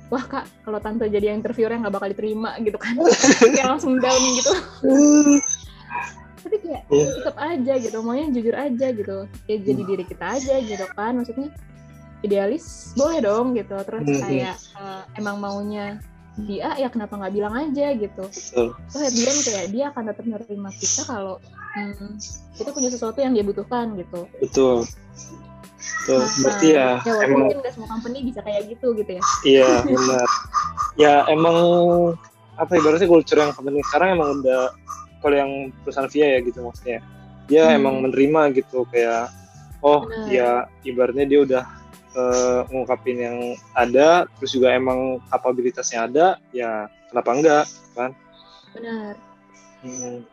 wah 0.10 0.26
kak 0.26 0.46
kalau 0.66 0.82
tante 0.82 1.06
jadi 1.06 1.34
yang 1.34 1.46
interviewernya 1.46 1.86
nggak 1.86 1.96
bakal 1.96 2.10
diterima 2.10 2.52
gitu 2.62 2.78
kan. 2.82 2.94
Kayak 3.54 3.68
langsung 3.78 3.94
down 4.02 4.24
gitu. 4.34 4.54
Tapi 6.40 6.56
kayak 6.66 6.84
yeah. 6.90 7.14
tetap 7.22 7.38
aja 7.38 7.74
gitu. 7.78 7.98
Maunya 8.02 8.26
jujur 8.34 8.56
aja 8.58 8.88
gitu. 8.90 9.18
Ya 9.46 9.56
jadi 9.62 9.82
diri 9.86 10.04
kita 10.08 10.26
aja 10.42 10.56
gitu 10.66 10.86
kan. 10.98 11.14
Maksudnya 11.22 11.54
idealis 12.26 12.98
boleh 12.98 13.20
dong 13.22 13.54
gitu. 13.54 13.78
Terus 13.86 14.06
kayak 14.26 14.58
uh, 14.74 15.06
emang 15.14 15.38
maunya 15.38 16.02
dia 16.46 16.70
ya 16.78 16.88
kenapa 16.92 17.18
nggak 17.20 17.34
bilang 17.34 17.54
aja 17.58 17.88
gitu 17.96 18.24
Betul. 18.28 18.68
so 18.88 18.98
at 19.02 19.14
kayak 19.16 19.68
dia 19.74 19.86
akan 19.92 20.04
tetap 20.12 20.24
menerima 20.28 20.70
kita 20.78 21.02
kalau 21.08 21.36
hmm, 21.76 22.16
kita 22.56 22.70
punya 22.76 22.90
sesuatu 22.92 23.20
yang 23.20 23.34
dia 23.34 23.44
butuhkan 23.44 23.98
gitu 23.98 24.28
betul 24.40 24.86
Betul. 25.80 26.20
Nah, 26.20 26.36
berarti 26.44 26.68
ya, 26.76 26.90
ya 27.08 27.14
emang 27.24 27.48
mungkin 27.48 27.60
gak 27.64 27.74
semua 27.76 27.90
company 27.92 28.18
bisa 28.26 28.40
kayak 28.44 28.62
gitu 28.68 28.88
gitu 28.98 29.12
ya 29.16 29.24
iya 29.48 29.70
benar 29.88 30.28
ya 31.00 31.14
emang 31.32 31.58
apa 32.60 32.72
ibaratnya 32.76 33.08
culture 33.08 33.40
yang 33.40 33.56
company 33.56 33.80
sekarang 33.88 34.20
emang 34.20 34.44
udah 34.44 34.76
kalau 35.24 35.36
yang 35.36 35.52
perusahaan 35.84 36.12
via 36.12 36.28
ya 36.36 36.40
gitu 36.44 36.60
maksudnya 36.66 37.00
dia 37.48 37.64
hmm. 37.72 37.78
emang 37.80 37.96
menerima 38.04 38.42
gitu 38.60 38.84
kayak 38.92 39.32
oh 39.80 40.04
benar. 40.04 40.28
ya 40.28 40.50
ibaratnya 40.84 41.26
dia 41.26 41.40
udah 41.48 41.64
uh, 42.16 42.66
ngungkapin 42.70 43.18
yang 43.18 43.38
ada 43.76 44.26
terus 44.38 44.56
juga 44.56 44.74
emang 44.74 45.22
kapabilitasnya 45.30 46.10
ada 46.10 46.28
ya 46.56 46.88
kenapa 47.12 47.30
enggak 47.34 47.66
kan 47.94 48.12
benar 48.74 49.14
hmm. 49.84 50.26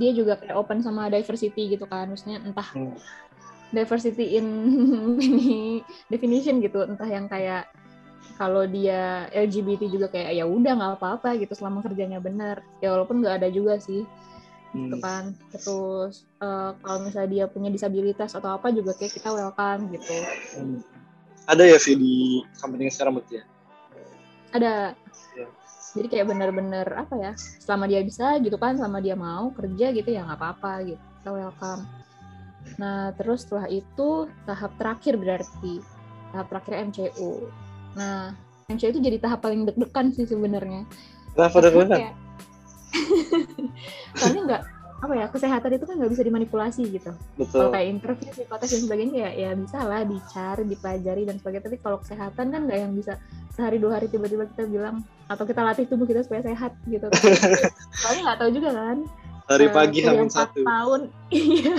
dia 0.00 0.10
juga 0.12 0.40
kayak 0.40 0.56
open 0.56 0.80
sama 0.80 1.12
diversity 1.12 1.76
gitu 1.76 1.84
kan 1.88 2.08
maksudnya 2.10 2.40
entah 2.42 2.68
hmm. 2.74 2.96
diversity 3.72 4.36
in 4.40 4.48
ini 5.26 5.80
definition 6.08 6.60
gitu 6.60 6.84
entah 6.84 7.08
yang 7.08 7.28
kayak 7.28 7.68
kalau 8.34 8.66
dia 8.66 9.30
LGBT 9.30 9.86
juga 9.86 10.10
kayak 10.10 10.34
ya 10.34 10.44
udah 10.48 10.72
nggak 10.74 10.92
apa-apa 10.98 11.38
gitu 11.38 11.54
selama 11.54 11.84
kerjanya 11.84 12.18
benar 12.18 12.64
ya 12.82 12.90
walaupun 12.90 13.22
nggak 13.22 13.44
ada 13.44 13.48
juga 13.52 13.78
sih 13.78 14.02
hmm. 14.74 14.90
gitu 14.90 14.96
kan. 14.98 15.24
Terus 15.54 16.26
uh, 16.42 16.74
kalau 16.82 16.98
misalnya 17.06 17.30
dia 17.30 17.44
punya 17.46 17.70
disabilitas 17.70 18.34
atau 18.34 18.58
apa 18.58 18.74
juga 18.74 18.92
kayak 18.98 19.14
kita 19.14 19.30
welcome 19.30 19.94
gitu. 19.94 20.14
Hmm. 20.58 20.82
ada 21.44 21.60
ya 21.68 21.76
sih 21.76 21.92
di 21.92 22.40
company 22.56 22.88
sekarang 22.88 23.20
berarti 23.20 23.40
ya? 23.40 23.44
Ada. 24.54 24.74
Ya. 25.36 25.46
jadi 25.94 26.06
kayak 26.08 26.26
bener-bener 26.32 26.88
apa 26.96 27.14
ya 27.20 27.32
selama 27.36 27.84
dia 27.84 28.00
bisa 28.00 28.40
gitu 28.40 28.56
kan 28.56 28.74
selama 28.80 28.98
dia 28.98 29.12
mau 29.12 29.52
kerja 29.52 29.92
gitu 29.92 30.08
ya 30.08 30.24
nggak 30.24 30.40
apa-apa 30.40 30.72
gitu 30.88 31.04
kita 31.20 31.30
welcome. 31.30 31.84
Nah 32.80 33.12
terus 33.12 33.44
setelah 33.44 33.68
itu 33.68 34.24
tahap 34.48 34.72
terakhir 34.80 35.20
berarti 35.20 35.84
tahap 36.32 36.46
terakhir 36.50 36.90
MCU 36.90 37.46
nah 37.94 38.34
MCU 38.72 38.90
itu 38.90 39.00
jadi 39.04 39.20
tahap 39.20 39.44
paling 39.44 39.68
deg-degan 39.68 40.16
sih 40.16 40.24
sebenarnya. 40.24 40.88
Kenapa 41.36 41.60
deg-degan 41.60 42.23
soalnya 44.18 44.42
nggak 44.46 44.62
apa 45.04 45.12
ya 45.20 45.26
kesehatan 45.28 45.76
itu 45.76 45.84
kan 45.84 45.94
nggak 46.00 46.12
bisa 46.16 46.22
dimanipulasi 46.24 46.82
gitu. 46.88 47.12
Kalau 47.52 47.68
kayak 47.68 47.88
interview 47.92 48.30
psikotes 48.32 48.72
dan 48.72 48.80
sebagainya 48.88 49.16
ya 49.20 49.30
ya 49.36 49.50
bisa 49.52 49.84
lah 49.84 50.00
dicari 50.00 50.64
dipelajari 50.64 51.22
dan 51.28 51.36
sebagainya. 51.36 51.64
Tapi 51.68 51.76
kalau 51.84 51.98
kesehatan 52.00 52.46
kan 52.48 52.60
nggak 52.64 52.78
yang 52.80 52.92
bisa 52.96 53.20
sehari 53.52 53.76
dua 53.76 54.00
hari 54.00 54.08
tiba-tiba 54.08 54.48
kita 54.48 54.64
bilang 54.64 55.04
atau 55.28 55.44
kita 55.44 55.60
latih 55.60 55.84
tubuh 55.84 56.08
kita 56.08 56.24
supaya 56.24 56.40
sehat 56.40 56.72
gitu. 56.88 57.12
Soalnya 58.00 58.22
nggak 58.32 58.38
tahu 58.40 58.50
juga 58.56 58.70
kan 58.72 58.98
hari 59.44 59.66
uh, 59.68 59.72
pagi 59.76 59.98
hamil 60.00 60.28
satu. 60.32 60.60
tahun. 60.64 61.00
Iya. 61.34 61.74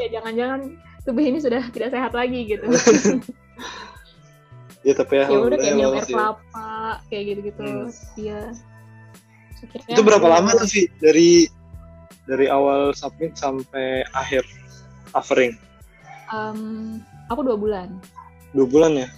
Ya 0.00 0.06
jangan-jangan 0.20 0.60
tubuh 1.04 1.22
ini 1.22 1.38
sudah 1.42 1.60
tidak 1.68 1.90
sehat 1.92 2.12
lagi 2.16 2.48
gitu. 2.48 2.64
Ya 4.86 4.94
tapi 4.94 5.18
ya 5.18 5.26
udah 5.28 5.58
kayak 5.58 5.74
minum 5.74 5.98
air 5.98 6.06
kelapa 6.06 7.02
kayak 7.10 7.24
gitu-gitu. 7.34 7.60
Hmm. 7.60 8.56
Iya 9.86 9.94
itu 9.96 10.02
berapa 10.02 10.26
lama 10.26 10.50
tuh 10.54 10.68
sih 10.68 10.86
dari 10.98 11.48
dari 12.26 12.46
awal 12.50 12.90
submit 12.92 13.38
sampai 13.38 14.02
akhir 14.12 14.42
offering? 15.14 15.54
Um, 16.28 17.00
aku 17.30 17.46
dua 17.46 17.56
bulan. 17.56 17.88
Dua 18.50 18.66
bulan 18.66 18.92
ya? 18.98 19.08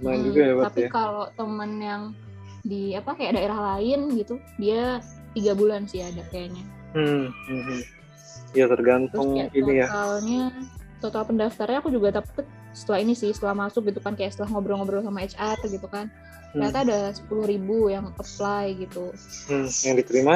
Lumayan 0.00 0.18
hmm, 0.24 0.28
juga 0.32 0.40
ya 0.40 0.54
Tapi 0.72 0.80
ya. 0.80 0.88
kalau 0.88 1.24
temen 1.36 1.70
yang 1.78 2.02
di 2.64 2.96
apa 2.96 3.12
kayak 3.16 3.36
daerah 3.36 3.76
lain 3.76 4.16
gitu, 4.16 4.40
dia 4.56 5.04
tiga 5.36 5.52
bulan 5.52 5.84
sih 5.84 6.00
ada 6.00 6.24
kayaknya. 6.32 6.64
Hmm, 6.96 7.28
hmm, 7.28 7.62
hmm. 7.68 7.82
Ya 8.56 8.66
tergantung 8.66 9.36
Terus 9.36 9.52
ini 9.54 9.72
ya. 9.84 9.86
Totalnya, 9.86 10.42
total 10.98 11.22
pendaftarnya 11.28 11.78
aku 11.84 11.92
juga 11.92 12.08
dapet 12.24 12.48
setelah 12.72 12.98
ini 13.04 13.12
sih, 13.12 13.30
setelah 13.36 13.68
masuk 13.68 13.84
gitu 13.92 14.00
kan 14.00 14.16
kayak 14.16 14.32
setelah 14.32 14.56
ngobrol-ngobrol 14.56 15.04
sama 15.04 15.28
HR 15.28 15.60
gitu 15.68 15.88
kan 15.92 16.08
ternyata 16.50 16.78
hmm. 16.82 16.86
ada 16.88 16.98
sepuluh 17.14 17.44
ribu 17.46 17.88
yang 17.90 18.10
apply 18.18 18.74
gitu 18.78 19.14
hmm, 19.46 19.68
yang 19.86 19.96
diterima 19.98 20.34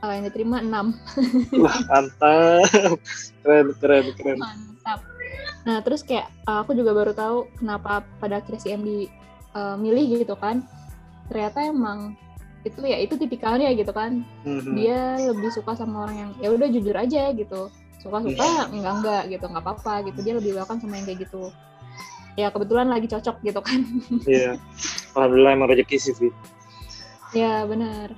uh, 0.00 0.12
yang 0.12 0.24
diterima 0.28 0.56
enam 0.64 0.96
wah 1.62 1.78
mantap 1.88 2.96
keren 3.44 3.66
keren 3.76 4.04
keren 4.16 4.38
mantap 4.40 5.00
Nah 5.64 5.84
terus 5.84 6.00
kayak 6.04 6.28
uh, 6.48 6.64
aku 6.64 6.72
juga 6.72 6.96
baru 6.96 7.12
tahu 7.12 7.48
kenapa 7.60 8.04
pada 8.20 8.40
akhirnya 8.40 8.60
si 8.60 8.68
MD 8.72 8.88
uh, 9.52 9.76
milih 9.76 10.24
gitu 10.24 10.34
kan. 10.36 10.64
Ternyata 11.28 11.68
emang 11.68 12.16
itu 12.64 12.76
ya 12.84 13.00
itu 13.00 13.16
tipikalnya 13.16 13.72
gitu 13.76 13.92
kan. 13.92 14.24
Mhm. 14.44 14.72
Dia 14.76 15.00
lebih 15.32 15.50
suka 15.52 15.76
sama 15.76 16.08
orang 16.08 16.16
yang 16.16 16.30
ya 16.40 16.48
udah 16.52 16.68
jujur 16.68 16.96
aja 16.96 17.32
gitu. 17.36 17.68
Suka-suka 18.00 18.72
enggak 18.72 18.94
enggak 18.96 19.22
gitu 19.28 19.44
nggak 19.44 19.64
apa-apa 19.64 19.94
gitu. 20.08 20.18
Dia 20.24 20.34
lebih 20.40 20.56
welcome 20.56 20.80
sama 20.80 20.96
yang 20.96 21.06
kayak 21.08 21.28
gitu. 21.28 21.52
Ya 22.38 22.48
kebetulan 22.48 22.86
lagi 22.86 23.10
cocok 23.10 23.42
gitu 23.42 23.60
kan. 23.60 23.80
Iya. 24.24 24.56
Alhamdulillah 25.12 25.52
emang 25.54 25.68
rezeki 25.70 25.96
sih, 25.98 26.14
Vi. 26.14 26.28
ya 27.30 27.62
benar. 27.62 28.10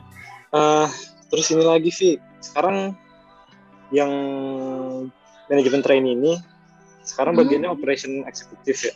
Eh, 0.53 0.89
terus 1.29 1.49
ini 1.51 1.65
lagi, 1.65 1.91
Vi. 1.91 2.11
Sekarang 2.41 2.97
yang 3.93 4.13
manajemen 5.49 5.85
trainee 5.85 6.17
ini 6.17 6.33
sekarang 7.03 7.37
Hmm. 7.37 7.45
bagiannya 7.45 7.69
operation 7.69 8.25
eksekutif 8.25 8.89
ya. 8.89 8.95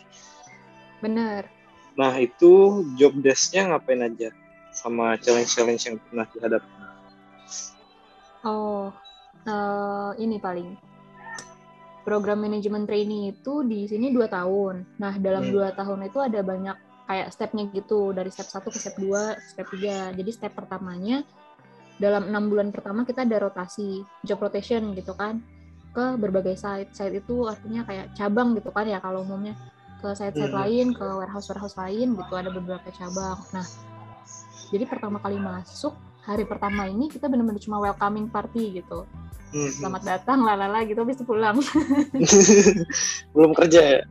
Benar. 1.01 1.45
Nah, 1.93 2.17
itu 2.17 2.81
job 2.95 3.13
desk-nya 3.17 3.73
ngapain 3.73 4.01
aja? 4.01 4.29
Sama 4.69 5.17
challenge-challenge 5.17 5.83
yang 5.85 5.97
pernah 5.99 6.25
dihadapi. 6.29 6.69
Oh, 8.41 8.93
eh, 9.43 10.11
ini 10.17 10.37
paling 10.37 10.77
program 12.07 12.39
manajemen 12.39 12.87
trainee 12.87 13.35
itu 13.35 13.67
di 13.67 13.83
sini 13.83 14.15
dua 14.15 14.31
tahun. 14.31 14.87
Nah, 14.95 15.19
dalam 15.19 15.43
Hmm. 15.43 15.51
dua 15.51 15.67
tahun 15.75 16.07
itu 16.07 16.23
ada 16.23 16.39
banyak 16.39 16.77
kayak 17.03 17.27
stepnya 17.35 17.67
gitu 17.75 18.15
dari 18.15 18.31
step 18.31 18.47
1 18.47 18.71
ke 18.71 18.79
step 18.79 18.95
2, 18.95 19.35
step 19.43 19.67
3. 19.67 20.15
Jadi 20.15 20.31
step 20.31 20.55
pertamanya 20.55 21.27
dalam 21.99 22.31
enam 22.31 22.47
bulan 22.47 22.71
pertama 22.71 23.03
kita 23.03 23.27
ada 23.27 23.51
rotasi, 23.51 24.07
job 24.23 24.39
rotation 24.39 24.95
gitu 24.95 25.11
kan 25.19 25.43
ke 25.91 26.15
berbagai 26.15 26.55
site. 26.55 26.95
Site 26.95 27.19
itu 27.19 27.43
artinya 27.43 27.83
kayak 27.83 28.15
cabang 28.15 28.55
gitu 28.55 28.71
kan 28.71 28.87
ya 28.87 29.03
kalau 29.03 29.27
umumnya 29.27 29.59
ke 29.99 30.07
site-site 30.13 30.53
Hmm. 30.53 30.61
lain, 30.63 30.87
ke 30.95 31.03
warehouse-warehouse 31.03 31.75
lain 31.75 32.15
gitu 32.15 32.33
ada 32.39 32.47
beberapa 32.53 32.87
cabang. 32.95 33.41
Nah, 33.51 33.65
jadi 34.71 34.87
pertama 34.87 35.19
kali 35.19 35.41
masuk 35.41 35.91
hari 36.27 36.43
pertama 36.43 36.85
ini 36.85 37.07
kita 37.07 37.25
benar-benar 37.25 37.57
cuma 37.57 37.79
welcoming 37.79 38.27
party 38.27 38.77
gitu 38.77 39.07
Mhm. 39.47 39.79
selamat 39.79 40.03
datang 40.03 40.43
lalala 40.43 40.83
gitu 40.83 40.99
habis 40.99 41.15
itu 41.15 41.23
pulang 41.23 41.55
Belum 43.33 43.55
kerja 43.55 43.79
ya? 43.79 44.01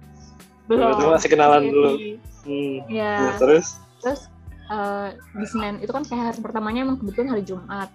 belum 0.65 0.81
Berarti 0.83 1.05
masih 1.07 1.29
kenalan 1.29 1.61
Masih 1.61 1.71
dulu. 1.71 1.91
happy. 1.93 2.11
Hmm. 2.43 2.77
ya 2.89 3.15
Nah, 3.21 3.37
terus? 3.37 3.67
terus 4.01 4.21
eh, 4.67 5.09
di 5.15 5.47
Senin 5.47 5.77
itu 5.79 5.93
kan 5.93 6.03
kayak 6.03 6.25
hari 6.27 6.41
pertamanya 6.41 6.81
emang 6.83 6.97
kebetulan 6.97 7.29
hari 7.31 7.45
Jumat 7.45 7.93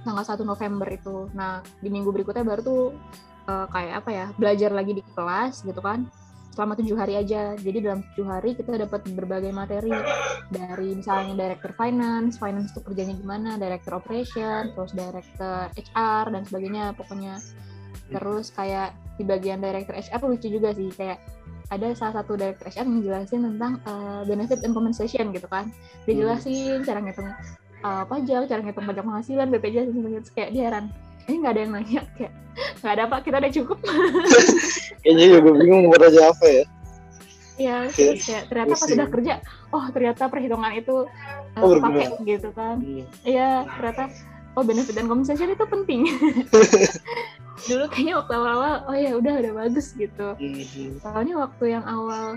tanggal 0.00 0.24
1 0.24 0.40
November 0.42 0.88
itu 0.88 1.28
nah 1.30 1.52
di 1.78 1.88
minggu 1.88 2.08
berikutnya 2.08 2.42
baru 2.42 2.60
tuh 2.62 2.82
eh, 3.44 3.66
kayak 3.68 3.94
apa 4.00 4.10
ya 4.10 4.26
belajar 4.34 4.70
lagi 4.72 4.92
di 4.94 5.02
kelas 5.06 5.60
gitu 5.60 5.78
kan 5.78 6.08
selama 6.54 6.78
tujuh 6.78 6.94
hari 6.94 7.18
aja. 7.18 7.58
Jadi 7.58 7.82
dalam 7.82 8.06
tujuh 8.14 8.26
hari 8.30 8.54
kita 8.54 8.78
dapat 8.78 9.02
berbagai 9.10 9.50
materi. 9.50 9.90
Dari 10.54 10.94
misalnya 10.94 11.34
director 11.34 11.74
finance 11.74 12.38
finance 12.38 12.70
itu 12.70 12.80
kerjanya 12.86 13.18
gimana 13.18 13.58
director 13.58 13.98
operation 13.98 14.70
terus 14.70 14.94
director 14.94 15.74
HR 15.74 16.24
dan 16.30 16.42
sebagainya 16.46 16.94
pokoknya. 16.94 17.42
Terus 18.14 18.54
kayak 18.54 18.94
di 19.18 19.26
bagian 19.26 19.58
director 19.58 19.98
HR 19.98 20.22
lucu 20.30 20.46
juga 20.46 20.70
sih. 20.70 20.94
Kayak 20.94 21.18
ada 21.74 21.90
salah 21.98 22.22
satu 22.22 22.38
director 22.38 22.70
HR 22.70 22.86
ngejelasin 22.86 23.40
tentang 23.42 23.82
uh, 23.88 24.22
benefit 24.22 24.62
and 24.62 24.70
compensation 24.70 25.34
gitu 25.34 25.50
kan. 25.50 25.74
Dia 26.06 26.14
Hmm. 26.14 26.20
jelasin 26.22 26.78
cara 26.86 26.98
ngitung 27.02 27.28
uh, 27.82 28.04
pajak 28.06 28.46
cara 28.46 28.60
ngitung 28.62 28.86
pajak 28.86 29.02
penghasilan 29.02 29.46
BPJS 29.50 29.86
dan 29.90 29.94
sebagainya. 29.98 30.22
Kayak 30.30 30.50
dia 30.54 30.64
ini 31.28 31.36
nggak 31.40 31.52
ada 31.56 31.60
yang 31.60 31.72
nanya 31.72 32.00
kayak 32.16 32.32
nggak 32.80 32.92
ada 32.94 33.04
pak 33.10 33.20
kita 33.26 33.36
udah 33.42 33.52
cukup. 33.52 33.78
Kayaknya 35.02 35.24
juga 35.26 35.50
bingung 35.58 35.80
mau 35.90 35.96
aja 35.98 36.20
apa 36.30 36.46
ya. 36.46 36.64
ya 37.54 37.76
terus 37.86 38.26
kayak 38.26 38.50
ternyata 38.50 38.74
pas 38.74 38.80
Pusing. 38.82 38.96
udah 38.98 39.08
kerja 39.14 39.34
oh 39.70 39.84
ternyata 39.94 40.22
perhitungan 40.26 40.72
itu 40.74 41.06
uh, 41.54 41.62
Oh, 41.62 41.78
pakai 41.78 42.06
gitu 42.26 42.50
kan. 42.50 42.82
Iya. 43.22 43.62
Ternyata 43.78 44.04
oh 44.58 44.62
benefit 44.66 44.94
dan 44.98 45.06
compensation 45.06 45.54
itu 45.54 45.64
penting. 45.66 46.06
Dulu 47.70 47.84
kayaknya 47.88 48.14
waktu 48.18 48.32
awal-awal 48.34 48.74
oh 48.90 48.96
ya 48.98 49.10
udah 49.14 49.34
udah 49.38 49.52
bagus 49.66 49.94
gitu. 49.94 50.34
Mhm. 50.36 50.98
soalnya 51.00 51.34
waktu 51.46 51.64
yang 51.78 51.84
awal 51.86 52.36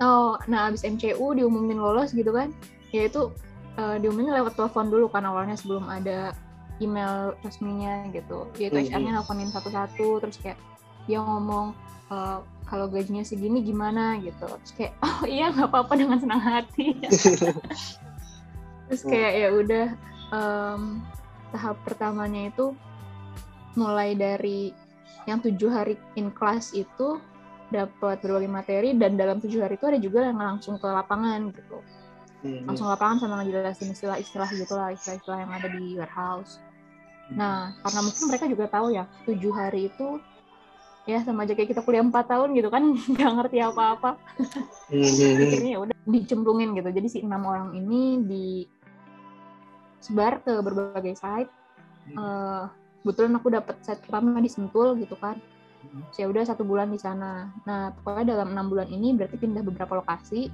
oh 0.00 0.40
nah 0.48 0.68
abis 0.68 0.82
MCU 0.82 1.36
diumumin 1.36 1.78
lolos 1.78 2.10
gitu 2.16 2.32
kan 2.32 2.50
ya 2.90 3.06
itu 3.06 3.30
eh, 3.78 3.96
diumumin 4.00 4.32
lewat 4.32 4.56
telepon 4.56 4.88
dulu 4.88 5.06
kan 5.12 5.22
awalnya 5.28 5.54
sebelum 5.54 5.86
ada 5.86 6.34
email 6.80 7.36
resminya 7.44 8.08
gitu. 8.10 8.48
Yaitu 8.56 8.80
Mhm. 8.80 8.86
HR-nya 8.90 9.10
nelfonin 9.20 9.52
satu-satu 9.52 10.24
terus 10.24 10.36
kayak 10.40 10.58
dia 11.04 11.20
ngomong 11.20 11.72
eh, 12.10 12.38
kalau 12.66 12.90
gajinya 12.90 13.22
segini 13.22 13.62
gimana? 13.62 14.18
gitu. 14.18 14.48
Terus 14.48 14.72
kayak 14.74 14.92
oh 15.06 15.22
iya 15.28 15.52
nggak 15.54 15.68
apa-apa 15.70 15.92
dengan 15.94 16.18
senang 16.18 16.42
hati. 16.42 16.98
Terus 18.90 19.02
kayak 19.06 19.32
ya 19.38 19.48
udah 19.54 19.86
em, 20.34 20.82
tahap 21.54 21.78
pertamanya 21.86 22.50
itu 22.50 22.74
mulai 23.78 24.18
dari 24.18 24.74
yang 25.30 25.38
tujuh 25.38 25.70
hari 25.70 25.94
in 26.18 26.34
class 26.34 26.74
itu 26.74 27.22
dapat 27.70 28.18
berbagai 28.18 28.50
materi 28.50 28.98
dan 28.98 29.14
dalam 29.14 29.38
tujuh 29.38 29.62
hari 29.62 29.78
itu 29.78 29.86
ada 29.86 29.98
juga 30.02 30.26
yang 30.26 30.42
langsung 30.42 30.74
ke 30.82 30.90
lapangan 30.90 31.54
gitu. 31.54 31.78
Langsung 32.66 32.90
ke 32.90 32.92
lapangan 32.98 33.16
sama 33.22 33.34
ngejelasin 33.46 33.94
istilah-istilah 33.94 34.50
gitu 34.58 34.74
lah 34.74 34.90
istilah-istilah 34.90 35.38
yang 35.46 35.52
ada 35.54 35.68
di 35.70 35.94
warehouse 35.94 36.58
nah 37.30 37.70
karena 37.86 38.00
mungkin 38.02 38.24
mereka 38.26 38.44
juga 38.50 38.64
tahu 38.66 38.90
ya 38.90 39.04
tujuh 39.22 39.52
hari 39.54 39.86
itu 39.86 40.18
ya 41.08 41.24
sama 41.24 41.48
aja 41.48 41.56
kayak 41.56 41.72
kita 41.72 41.82
kuliah 41.82 42.04
empat 42.04 42.28
tahun 42.28 42.52
gitu 42.54 42.68
kan 42.68 42.82
nggak 43.16 43.30
ngerti 43.40 43.58
apa-apa. 43.64 44.16
Mhm. 44.92 45.42
akhirnya 45.42 45.70
ya 45.74 45.80
udah 45.80 45.96
dicemplungin 46.06 46.76
gitu. 46.76 46.90
Jadi 46.92 47.08
si 47.08 47.18
enam 47.24 47.42
orang 47.46 47.72
ini 47.74 48.20
disebar 49.98 50.44
ke 50.44 50.60
berbagai 50.60 51.16
site. 51.16 51.50
Eh, 52.10 52.64
kebetulan 53.02 53.32
aku 53.38 53.48
dapat 53.54 53.76
site 53.80 54.02
pertama 54.04 54.38
di 54.42 54.50
Sentul 54.50 54.98
gitu 55.00 55.16
kan. 55.16 55.40
Terus 55.80 56.18
ya 56.20 56.26
udah 56.28 56.44
satu 56.44 56.62
bulan 56.62 56.92
di 56.92 57.00
sana. 57.00 57.48
Nah 57.64 57.96
pokoknya 57.96 58.36
dalam 58.36 58.52
enam 58.52 58.68
bulan 58.68 58.88
ini 58.92 59.16
berarti 59.16 59.40
pindah 59.40 59.64
beberapa 59.64 59.98
lokasi. 59.98 60.52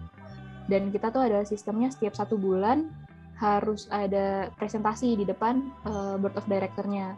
Dan 0.67 0.91
kita 0.91 1.15
tuh 1.15 1.23
ada 1.23 1.47
sistemnya 1.47 1.95
setiap 1.95 2.19
satu 2.19 2.35
bulan 2.35 2.91
harus 3.37 3.89
ada 3.93 4.49
presentasi 4.57 5.17
di 5.17 5.25
depan 5.29 5.61
eh, 5.85 6.15
board 6.17 6.37
of 6.37 6.49
directornya 6.49 7.17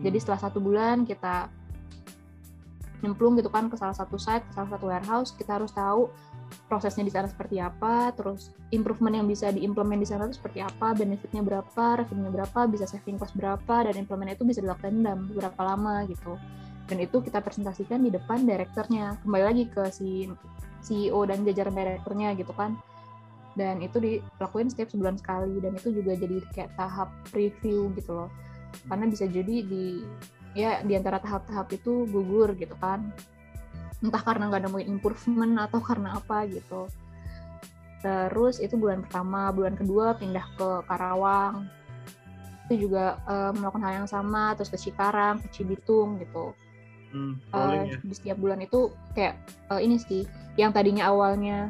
jadi 0.00 0.16
setelah 0.16 0.40
satu 0.48 0.58
bulan 0.58 1.04
kita 1.04 1.52
nyemplung 3.00 3.36
gitu 3.40 3.48
kan 3.48 3.68
ke 3.72 3.76
salah 3.80 3.96
satu 3.96 4.20
site, 4.20 4.44
ke 4.44 4.52
salah 4.52 4.68
satu 4.76 4.84
warehouse, 4.88 5.32
kita 5.32 5.56
harus 5.56 5.72
tahu 5.72 6.12
prosesnya 6.68 7.06
di 7.06 7.12
sana 7.12 7.30
seperti 7.30 7.56
apa, 7.62 8.12
terus 8.12 8.52
improvement 8.74 9.16
yang 9.16 9.26
bisa 9.28 9.48
diimplement 9.48 9.96
di 9.96 10.08
sana 10.08 10.28
itu 10.28 10.36
seperti 10.36 10.60
apa, 10.60 10.92
benefitnya 10.92 11.40
berapa, 11.40 12.04
revenue 12.04 12.32
berapa, 12.32 12.60
bisa 12.68 12.84
saving 12.84 13.16
cost 13.16 13.32
berapa, 13.36 13.88
dan 13.88 13.94
implement 13.96 14.36
itu 14.36 14.44
bisa 14.44 14.60
dilakukan 14.60 15.00
dalam 15.00 15.32
berapa 15.32 15.60
lama 15.64 16.04
gitu. 16.12 16.36
Dan 16.90 16.98
itu 17.00 17.22
kita 17.22 17.38
presentasikan 17.38 18.02
di 18.02 18.10
depan 18.10 18.42
direkturnya. 18.42 19.16
Kembali 19.22 19.44
lagi 19.46 19.64
ke 19.70 19.88
si 19.94 20.26
CEO 20.82 21.22
dan 21.22 21.46
jajaran 21.46 21.72
direkturnya 21.72 22.34
gitu 22.34 22.50
kan. 22.52 22.74
Dan 23.58 23.82
itu 23.82 23.98
dilakuin 23.98 24.70
setiap 24.70 24.94
sebulan 24.94 25.18
sekali, 25.18 25.58
dan 25.58 25.74
itu 25.74 25.90
juga 25.90 26.14
jadi 26.14 26.38
kayak 26.54 26.70
tahap 26.78 27.10
review 27.34 27.90
gitu 27.98 28.14
loh. 28.14 28.30
Karena 28.86 29.10
bisa 29.10 29.26
jadi 29.26 29.66
di 29.66 30.06
ya 30.54 30.82
di 30.82 30.94
antara 30.98 31.18
tahap-tahap 31.22 31.70
itu 31.74 32.06
gugur 32.10 32.54
gitu 32.54 32.74
kan. 32.78 33.10
Entah 34.00 34.22
karena 34.22 34.48
nggak 34.48 34.70
nemuin 34.70 34.88
improvement 34.88 35.54
atau 35.66 35.82
karena 35.82 36.16
apa 36.16 36.46
gitu. 36.46 36.86
Terus 38.00 38.62
itu 38.62 38.78
bulan 38.78 39.04
pertama. 39.04 39.52
Bulan 39.52 39.76
kedua 39.76 40.16
pindah 40.16 40.46
ke 40.56 40.68
Karawang. 40.88 41.68
Itu 42.70 42.88
juga 42.88 43.20
eh, 43.28 43.52
melakukan 43.52 43.82
hal 43.84 43.94
yang 44.06 44.10
sama. 44.10 44.56
Terus 44.56 44.70
ke 44.72 44.78
Cikarang 44.78 45.42
ke 45.42 45.50
Cibitung 45.52 46.16
gitu. 46.22 46.56
Hmm, 47.10 47.42
ya. 47.50 47.98
di 48.06 48.14
setiap 48.14 48.38
bulan 48.38 48.62
itu 48.62 48.94
kayak 49.18 49.34
eh, 49.74 49.80
ini 49.82 49.98
sih 49.98 50.22
yang 50.54 50.70
tadinya 50.70 51.10
awalnya 51.10 51.66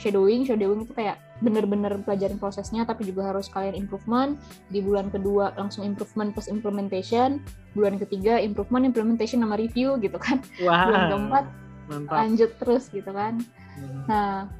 shadowing 0.00 0.44
shadowing 0.46 0.84
itu 0.84 0.94
kayak 0.96 1.20
bener-bener 1.42 1.90
pelajarin 2.06 2.38
prosesnya 2.38 2.86
tapi 2.86 3.02
juga 3.10 3.34
harus 3.34 3.50
kalian 3.50 3.74
improvement. 3.74 4.38
Di 4.70 4.78
bulan 4.78 5.10
kedua 5.10 5.52
langsung 5.58 5.82
improvement 5.82 6.30
plus 6.32 6.46
implementation. 6.46 7.42
Bulan 7.74 7.98
ketiga 7.98 8.38
improvement 8.38 8.86
implementation 8.86 9.42
sama 9.42 9.58
review 9.58 9.98
gitu 9.98 10.16
kan. 10.16 10.38
Wah, 10.62 10.86
bulan 10.86 11.02
keempat 11.10 11.44
mantap. 11.90 12.14
lanjut 12.14 12.50
terus 12.62 12.84
gitu 12.88 13.10
kan. 13.10 13.42
Hmm. 13.72 14.04
nah 14.04 14.52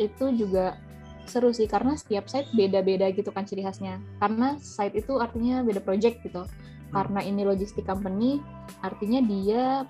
itu 0.00 0.32
juga 0.32 0.80
seru 1.28 1.52
sih 1.52 1.68
karena 1.68 1.96
setiap 2.00 2.28
site 2.32 2.48
beda-beda 2.56 3.08
gitu 3.14 3.30
kan 3.30 3.46
ciri 3.46 3.62
khasnya. 3.62 4.02
Karena 4.18 4.58
site 4.58 4.98
itu 4.98 5.22
artinya 5.22 5.62
beda 5.62 5.80
project 5.80 6.20
gitu. 6.26 6.44
Karena 6.90 7.20
ini 7.22 7.42
logistik 7.46 7.86
company 7.86 8.42
artinya 8.82 9.20
dia 9.24 9.84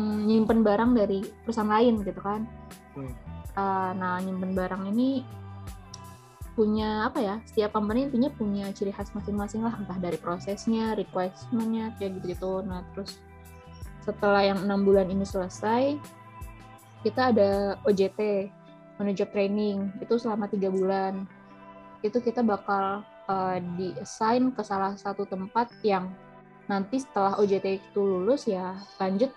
mm, 0.00 0.18
nyimpen 0.28 0.60
barang 0.64 0.92
dari 0.96 1.20
perusahaan 1.44 1.70
lain 1.70 2.02
gitu 2.02 2.20
kan. 2.20 2.48
Hmm. 2.92 3.12
Uh, 3.52 3.92
nah 3.96 4.16
nyimpen 4.22 4.56
barang 4.56 4.88
ini 4.88 5.26
punya 6.52 7.08
apa 7.08 7.16
ya 7.20 7.36
setiap 7.48 7.72
company 7.72 8.04
intinya 8.08 8.28
punya 8.28 8.68
ciri 8.72 8.92
khas 8.92 9.12
masing-masing 9.12 9.64
lah. 9.64 9.76
Entah 9.76 9.98
dari 10.00 10.16
prosesnya 10.16 10.96
requirementnya 10.96 11.96
kayak 11.96 12.20
gitu 12.20 12.26
gitu 12.36 12.52
nah 12.64 12.84
terus 12.92 13.20
setelah 14.02 14.42
yang 14.42 14.58
enam 14.66 14.82
bulan 14.82 15.06
ini 15.08 15.22
selesai 15.22 15.94
kita 17.02 17.34
ada 17.34 17.76
OJT 17.82 18.50
job 19.10 19.34
training. 19.34 19.90
Itu 19.98 20.14
selama 20.22 20.46
tiga 20.46 20.70
bulan. 20.70 21.26
Itu 22.06 22.22
kita 22.22 22.46
bakal 22.46 23.02
uh, 23.26 23.58
di 23.74 23.90
assign 23.98 24.54
ke 24.54 24.62
salah 24.62 24.94
satu 24.94 25.26
tempat 25.26 25.74
yang 25.82 26.14
nanti 26.70 27.02
setelah 27.02 27.42
OJT 27.42 27.82
itu 27.82 28.00
lulus 28.00 28.46
ya 28.46 28.78
lanjut 29.02 29.34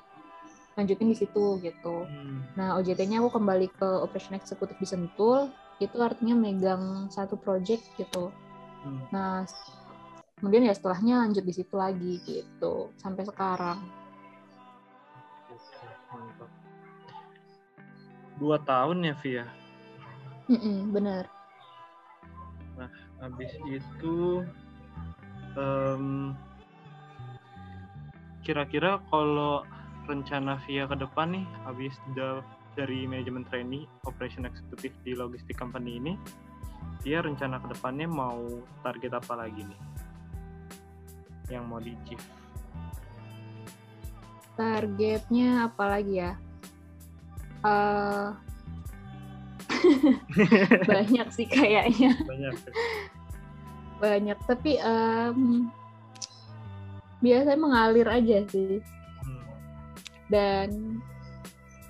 lanjutin 0.75 1.11
di 1.11 1.17
situ 1.17 1.59
gitu. 1.63 2.03
Hmm. 2.03 2.43
Nah 2.59 2.75
OJT-nya 2.79 3.23
aku 3.23 3.39
kembali 3.39 3.67
ke 3.71 3.87
operation 4.03 4.35
eksekutif 4.35 4.75
di 4.75 4.87
Sentul 4.87 5.49
itu 5.79 5.95
artinya 5.99 6.35
megang 6.35 7.07
satu 7.11 7.39
project 7.39 7.83
gitu. 7.95 8.31
Hmm. 8.83 9.03
Nah 9.11 9.47
kemudian 10.39 10.67
ya 10.67 10.75
setelahnya 10.75 11.23
lanjut 11.23 11.43
di 11.47 11.53
situ 11.55 11.73
lagi 11.79 12.19
gitu 12.27 12.91
sampai 12.99 13.23
sekarang. 13.23 13.79
Dua 18.35 18.59
tahun 18.67 19.07
ya 19.07 19.15
Via? 19.23 19.47
Mm 20.51 20.59
-mm, 20.59 20.77
bener. 20.91 21.23
Nah 22.75 22.91
habis 23.23 23.51
itu 23.63 24.43
um, 25.55 26.35
kira-kira 28.43 28.99
kalau 29.09 29.63
rencana 30.05 30.61
via 30.65 30.85
ke 30.85 30.95
depan 30.97 31.35
nih 31.35 31.45
habis 31.65 31.93
dari 32.75 33.07
manajemen 33.07 33.43
trainee 33.47 33.89
operation 34.05 34.45
eksekutif 34.45 34.91
di 35.03 35.17
logistik 35.17 35.57
company 35.57 35.97
ini 35.97 36.13
dia 37.05 37.21
rencana 37.21 37.61
ke 37.61 37.73
depannya 37.73 38.09
mau 38.09 38.41
target 38.81 39.13
apa 39.13 39.33
lagi 39.37 39.61
nih? 39.61 39.81
Yang 41.53 41.63
mau 41.69 41.77
di 41.77 41.93
achieve 41.93 42.25
targetnya 44.55 45.67
apa 45.67 45.83
lagi 45.83 46.15
ya? 46.23 46.33
Uh, 47.59 48.31
banyak 50.89 51.27
sih 51.35 51.43
kayaknya. 51.43 52.15
Banyak 52.23 52.55
banyak 53.95 54.37
tapi 54.43 54.75
um, 54.83 55.71
biasanya 57.23 57.59
mengalir 57.59 58.07
aja 58.11 58.43
sih 58.51 58.83
dan 60.29 60.99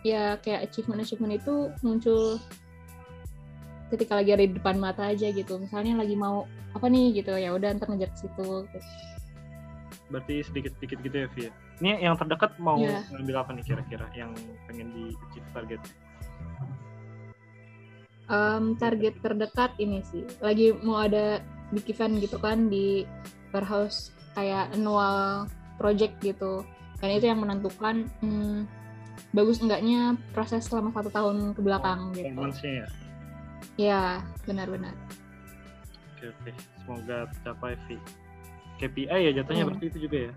ya 0.06 0.38
kayak 0.43 0.69
achievement 0.69 1.02
achievement 1.02 1.34
itu 1.34 1.74
muncul 1.82 2.38
ketika 3.89 4.17
lagi 4.17 4.32
ada 4.34 4.45
di 4.45 4.54
depan 4.54 4.78
mata 4.78 5.10
aja 5.10 5.30
gitu. 5.34 5.58
Misalnya 5.62 6.02
lagi 6.02 6.13
mau 6.17 6.45
apa 6.76 6.86
nih 6.91 7.24
gitu 7.24 7.34
ya 7.39 7.56
udah 7.56 7.74
ntar 7.80 7.89
ngejar 7.89 8.12
ke 8.13 8.17
situ. 8.28 8.50
Gitu. 8.69 8.80
berarti 10.06 10.45
sedikit 10.45 10.69
sedikit 10.78 11.02
gitu 11.02 11.15
ya 11.26 11.28
Via? 11.34 11.52
Ini 11.82 12.06
yang 12.06 12.13
terdekat 12.13 12.62
mau 12.62 12.78
yeah. 12.78 13.02
ngambil 13.10 13.41
apa 13.41 13.58
nih 13.58 13.65
kira-kira 13.65 14.06
yang 14.13 14.38
pengen 14.69 14.93
di 14.93 15.17
achieve 15.17 15.50
target? 15.50 15.82
Um, 18.30 18.78
target 18.78 19.17
terdekat 19.26 19.74
ini 19.82 20.06
sih. 20.06 20.21
Lagi 20.45 20.78
mau 20.86 21.02
ada 21.02 21.41
big 21.74 21.89
event 21.89 22.21
gitu 22.21 22.38
kan 22.38 22.69
di 22.69 23.10
warehouse 23.50 24.13
kayak 24.38 24.69
annual 24.78 25.50
project 25.82 26.21
gitu 26.21 26.62
dan 27.05 27.21
itu 27.21 27.29
yang 27.29 27.37
menentukan 27.37 28.09
hmm, 28.25 28.65
bagus 29.29 29.61
enggaknya 29.61 30.17
proses 30.33 30.65
selama 30.65 30.89
satu 30.89 31.13
tahun 31.13 31.53
ke 31.53 31.61
belakang 31.61 32.09
oh, 32.09 32.17
gitu. 32.17 32.65
ya? 32.65 32.87
Ya, 33.77 34.01
benar-benar. 34.49 34.97
Oke, 36.17 36.33
oke. 36.33 36.51
Semoga 36.81 37.29
tercapai 37.29 37.77
V. 37.85 38.01
KPI 38.81 39.19
ya 39.29 39.31
jatuhnya 39.37 39.63
hmm. 39.63 39.69
berarti 39.69 39.85
itu 39.93 39.99
juga 40.09 40.17
ya? 40.17 40.33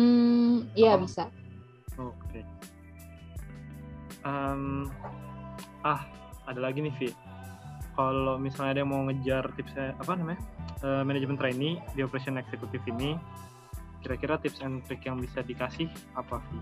Hmm, 0.00 0.54
iya 0.72 0.96
oh. 0.96 1.04
bisa. 1.04 1.28
Oke. 2.00 2.16
Okay. 2.32 2.44
Um, 4.24 4.88
ah, 5.84 6.08
ada 6.48 6.60
lagi 6.64 6.80
nih 6.80 6.94
Vi. 6.96 7.08
Kalau 7.92 8.40
misalnya 8.40 8.78
ada 8.78 8.80
yang 8.80 8.90
mau 8.90 9.04
ngejar 9.04 9.52
tipsnya 9.52 9.92
apa 10.00 10.16
namanya? 10.16 10.40
Uh, 10.80 11.02
manajemen 11.04 11.36
trainee 11.36 11.82
di 11.92 12.06
operation 12.06 12.38
eksekutif 12.40 12.78
ini, 12.86 13.18
kira-kira 14.04 14.38
tips 14.38 14.60
and 14.62 14.82
trick 14.86 15.02
yang 15.04 15.18
bisa 15.18 15.42
dikasih 15.42 15.90
apa 16.14 16.38
Vi? 16.38 16.58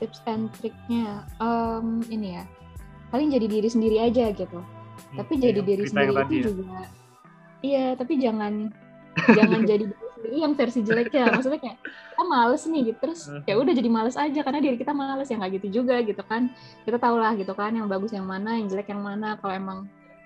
Tips 0.00 0.24
and 0.24 0.48
triknya 0.56 1.28
um, 1.40 2.00
ini 2.08 2.40
ya 2.40 2.44
paling 3.10 3.28
jadi 3.28 3.46
diri 3.50 3.68
sendiri 3.68 3.98
aja 4.00 4.30
gitu. 4.30 4.60
Hmm, 4.60 5.16
tapi 5.24 5.40
jadi 5.40 5.60
diri 5.64 5.84
sendiri 5.88 6.14
itu 6.28 6.34
ya? 6.36 6.44
juga 6.46 6.80
iya 7.60 7.86
tapi 7.96 8.20
jangan 8.20 8.72
jangan 9.32 9.60
jadi 9.64 9.84
diri 9.88 10.06
sendiri 10.16 10.36
yang 10.40 10.52
versi 10.56 10.80
jelek 10.84 11.12
ya 11.12 11.28
maksudnya 11.34 11.60
kayak 11.60 11.78
kita 11.82 12.24
males 12.24 12.62
nih 12.68 12.82
gitu 12.92 12.98
terus 13.00 13.20
hmm. 13.28 13.44
ya 13.48 13.54
udah 13.56 13.72
jadi 13.72 13.90
males 13.90 14.16
aja 14.16 14.40
karena 14.44 14.60
diri 14.60 14.76
kita 14.76 14.92
males 14.92 15.28
ya 15.28 15.36
nggak 15.40 15.52
gitu 15.60 15.82
juga 15.82 16.00
gitu 16.04 16.22
kan 16.24 16.52
kita 16.84 16.96
tau 17.00 17.16
lah 17.16 17.32
gitu 17.36 17.52
kan 17.56 17.72
yang 17.72 17.88
bagus 17.88 18.12
yang 18.12 18.26
mana 18.28 18.56
yang 18.60 18.68
jelek 18.68 18.88
yang 18.92 19.02
mana 19.02 19.36
kalau 19.40 19.54
emang 19.56 19.78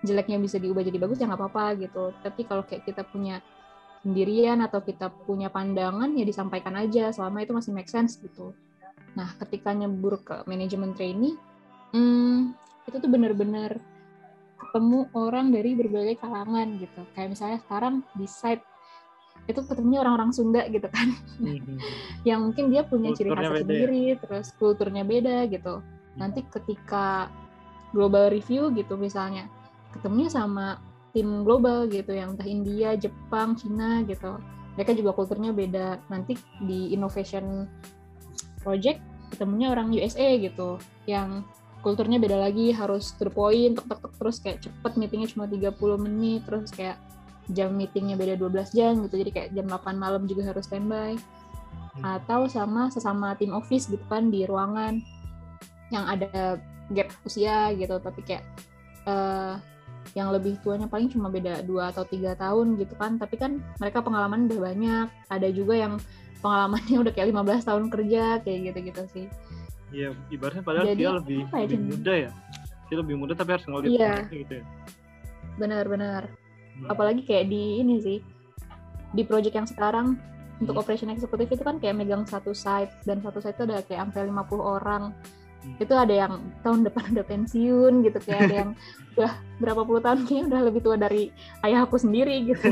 jeleknya 0.04 0.36
bisa 0.36 0.60
diubah 0.60 0.84
jadi 0.84 0.98
bagus 1.00 1.16
ya 1.22 1.26
nggak 1.30 1.40
apa-apa 1.40 1.80
gitu 1.80 2.12
tapi 2.20 2.44
kalau 2.44 2.62
kayak 2.66 2.84
kita 2.84 3.02
punya 3.08 3.40
sendirian 4.04 4.60
atau 4.60 4.84
kita 4.84 5.08
punya 5.24 5.48
pandangan 5.48 6.12
ya 6.12 6.28
disampaikan 6.28 6.76
aja 6.76 7.08
selama 7.08 7.40
itu 7.40 7.56
masih 7.56 7.72
make 7.72 7.88
sense 7.88 8.20
gitu. 8.20 8.52
Nah, 9.16 9.32
ketika 9.40 9.72
nyebur 9.72 10.20
ke 10.20 10.44
manajemen 10.44 10.92
trainee, 10.92 11.32
hmm, 11.96 12.52
itu 12.84 12.96
tuh 13.00 13.08
bener-bener 13.10 13.80
ketemu 14.60 15.08
orang 15.16 15.48
dari 15.48 15.72
berbagai 15.72 16.20
kalangan 16.20 16.76
gitu. 16.76 17.02
Kayak 17.16 17.28
misalnya 17.32 17.58
sekarang 17.64 18.04
di 18.12 18.28
site 18.28 18.64
itu 19.44 19.60
ketemunya 19.60 20.00
orang-orang 20.00 20.32
Sunda 20.32 20.64
gitu 20.72 20.88
kan, 20.88 21.12
mm-hmm. 21.36 21.76
yang 22.28 22.48
mungkin 22.48 22.72
dia 22.72 22.80
punya 22.80 23.12
ciri 23.12 23.28
khas 23.28 23.60
sendiri, 23.60 24.16
ya? 24.16 24.16
terus 24.16 24.56
kulturnya 24.56 25.04
beda 25.04 25.44
gitu. 25.52 25.80
Mm-hmm. 25.80 26.16
Nanti 26.16 26.40
ketika 26.48 27.28
global 27.92 28.32
review 28.32 28.72
gitu 28.72 28.96
misalnya, 28.96 29.44
ketemunya 29.92 30.32
sama 30.32 30.80
tim 31.14 31.46
global 31.46 31.86
gitu 31.86 32.10
yang 32.10 32.34
entah 32.34 32.44
India, 32.44 32.98
Jepang, 32.98 33.54
Cina 33.54 34.02
gitu. 34.04 34.36
Mereka 34.74 34.98
juga 34.98 35.14
kulturnya 35.14 35.54
beda. 35.54 36.02
Nanti 36.10 36.34
di 36.66 36.90
innovation 36.90 37.70
project 38.60 38.98
ketemunya 39.34 39.74
orang 39.74 39.90
USA 39.90 40.38
gitu 40.38 40.78
yang 41.10 41.42
kulturnya 41.84 42.16
beda 42.16 42.38
lagi 42.38 42.72
harus 42.72 43.12
to 43.18 43.28
the 43.28 43.32
point 43.34 43.76
tek, 43.76 43.86
tek, 43.90 44.00
tek, 44.00 44.12
terus 44.16 44.36
kayak 44.40 44.58
cepet 44.64 44.92
meetingnya 44.96 45.28
cuma 45.28 45.44
30 45.44 45.74
menit 46.00 46.40
terus 46.48 46.72
kayak 46.72 46.96
jam 47.52 47.76
meetingnya 47.76 48.16
beda 48.16 48.40
12 48.40 48.72
jam 48.72 48.92
gitu 49.04 49.20
jadi 49.20 49.30
kayak 49.34 49.48
jam 49.52 49.66
8 49.68 50.00
malam 50.00 50.24
juga 50.24 50.48
harus 50.48 50.64
standby 50.64 51.18
hmm. 51.18 52.02
atau 52.02 52.48
sama 52.48 52.88
sesama 52.88 53.36
tim 53.36 53.52
office 53.52 53.90
gitu 53.92 54.00
kan 54.08 54.32
di 54.32 54.48
ruangan 54.48 55.02
yang 55.92 56.08
ada 56.08 56.56
gap 56.88 57.12
usia 57.28 57.76
gitu 57.76 58.00
tapi 58.00 58.24
kayak 58.24 58.48
uh, 59.04 59.60
yang 60.12 60.28
lebih 60.28 60.60
tuanya 60.60 60.84
paling 60.84 61.08
cuma 61.08 61.32
beda 61.32 61.64
dua 61.64 61.88
atau 61.88 62.04
tiga 62.04 62.36
tahun 62.36 62.76
gitu 62.76 62.92
kan 63.00 63.16
tapi 63.16 63.40
kan 63.40 63.64
mereka 63.80 64.04
pengalaman 64.04 64.46
udah 64.46 64.60
banyak 64.60 65.06
ada 65.32 65.48
juga 65.48 65.74
yang 65.80 65.96
pengalamannya 66.44 66.96
udah 67.08 67.12
kayak 67.16 67.32
15 67.32 67.68
tahun 67.68 67.84
kerja 67.88 68.24
kayak 68.44 68.58
gitu-gitu 68.70 69.02
sih 69.08 69.26
iya 69.90 70.12
ibaratnya 70.28 70.62
padahal 70.62 70.86
Jadi, 70.92 71.00
dia 71.00 71.10
lebih, 71.16 71.40
ya, 71.48 71.64
lebih 71.64 71.80
muda 71.80 72.12
ya 72.12 72.30
dia 72.92 72.96
lebih 73.00 73.14
muda 73.16 73.32
tapi 73.32 73.50
harus 73.56 73.64
ngeliat 73.64 73.88
iya. 73.88 74.14
gitu 74.28 74.52
ya 74.60 74.64
benar-benar 75.56 76.28
hmm. 76.28 76.92
apalagi 76.92 77.24
kayak 77.24 77.48
di 77.48 77.80
ini 77.80 77.96
sih 78.04 78.18
di 79.14 79.22
project 79.24 79.54
yang 79.56 79.68
sekarang 79.70 80.18
untuk 80.62 80.74
hmm. 80.78 80.82
operation 80.82 81.10
eksekutif 81.10 81.50
itu 81.50 81.62
kan 81.66 81.82
kayak 81.82 81.98
megang 81.98 82.22
satu 82.26 82.54
site 82.54 82.90
dan 83.02 83.18
satu 83.18 83.42
site 83.42 83.58
itu 83.58 83.64
ada 83.66 83.82
kayak 83.82 84.06
sampai 84.06 84.30
50 84.30 84.62
orang. 84.62 85.02
Itu 85.80 85.94
ada 85.94 86.14
yang 86.14 86.32
tahun 86.62 86.86
depan 86.86 87.16
udah 87.18 87.26
pensiun 87.26 87.92
gitu 88.06 88.18
kayak 88.22 88.40
ada 88.46 88.54
yang 88.54 88.70
udah 89.14 89.32
berapa 89.62 89.82
puluh 89.82 90.02
tahun 90.02 90.26
kayaknya 90.26 90.44
udah 90.50 90.60
lebih 90.70 90.80
tua 90.82 90.96
dari 90.98 91.30
ayah 91.66 91.86
aku 91.86 91.96
sendiri 91.98 92.50
gitu. 92.50 92.68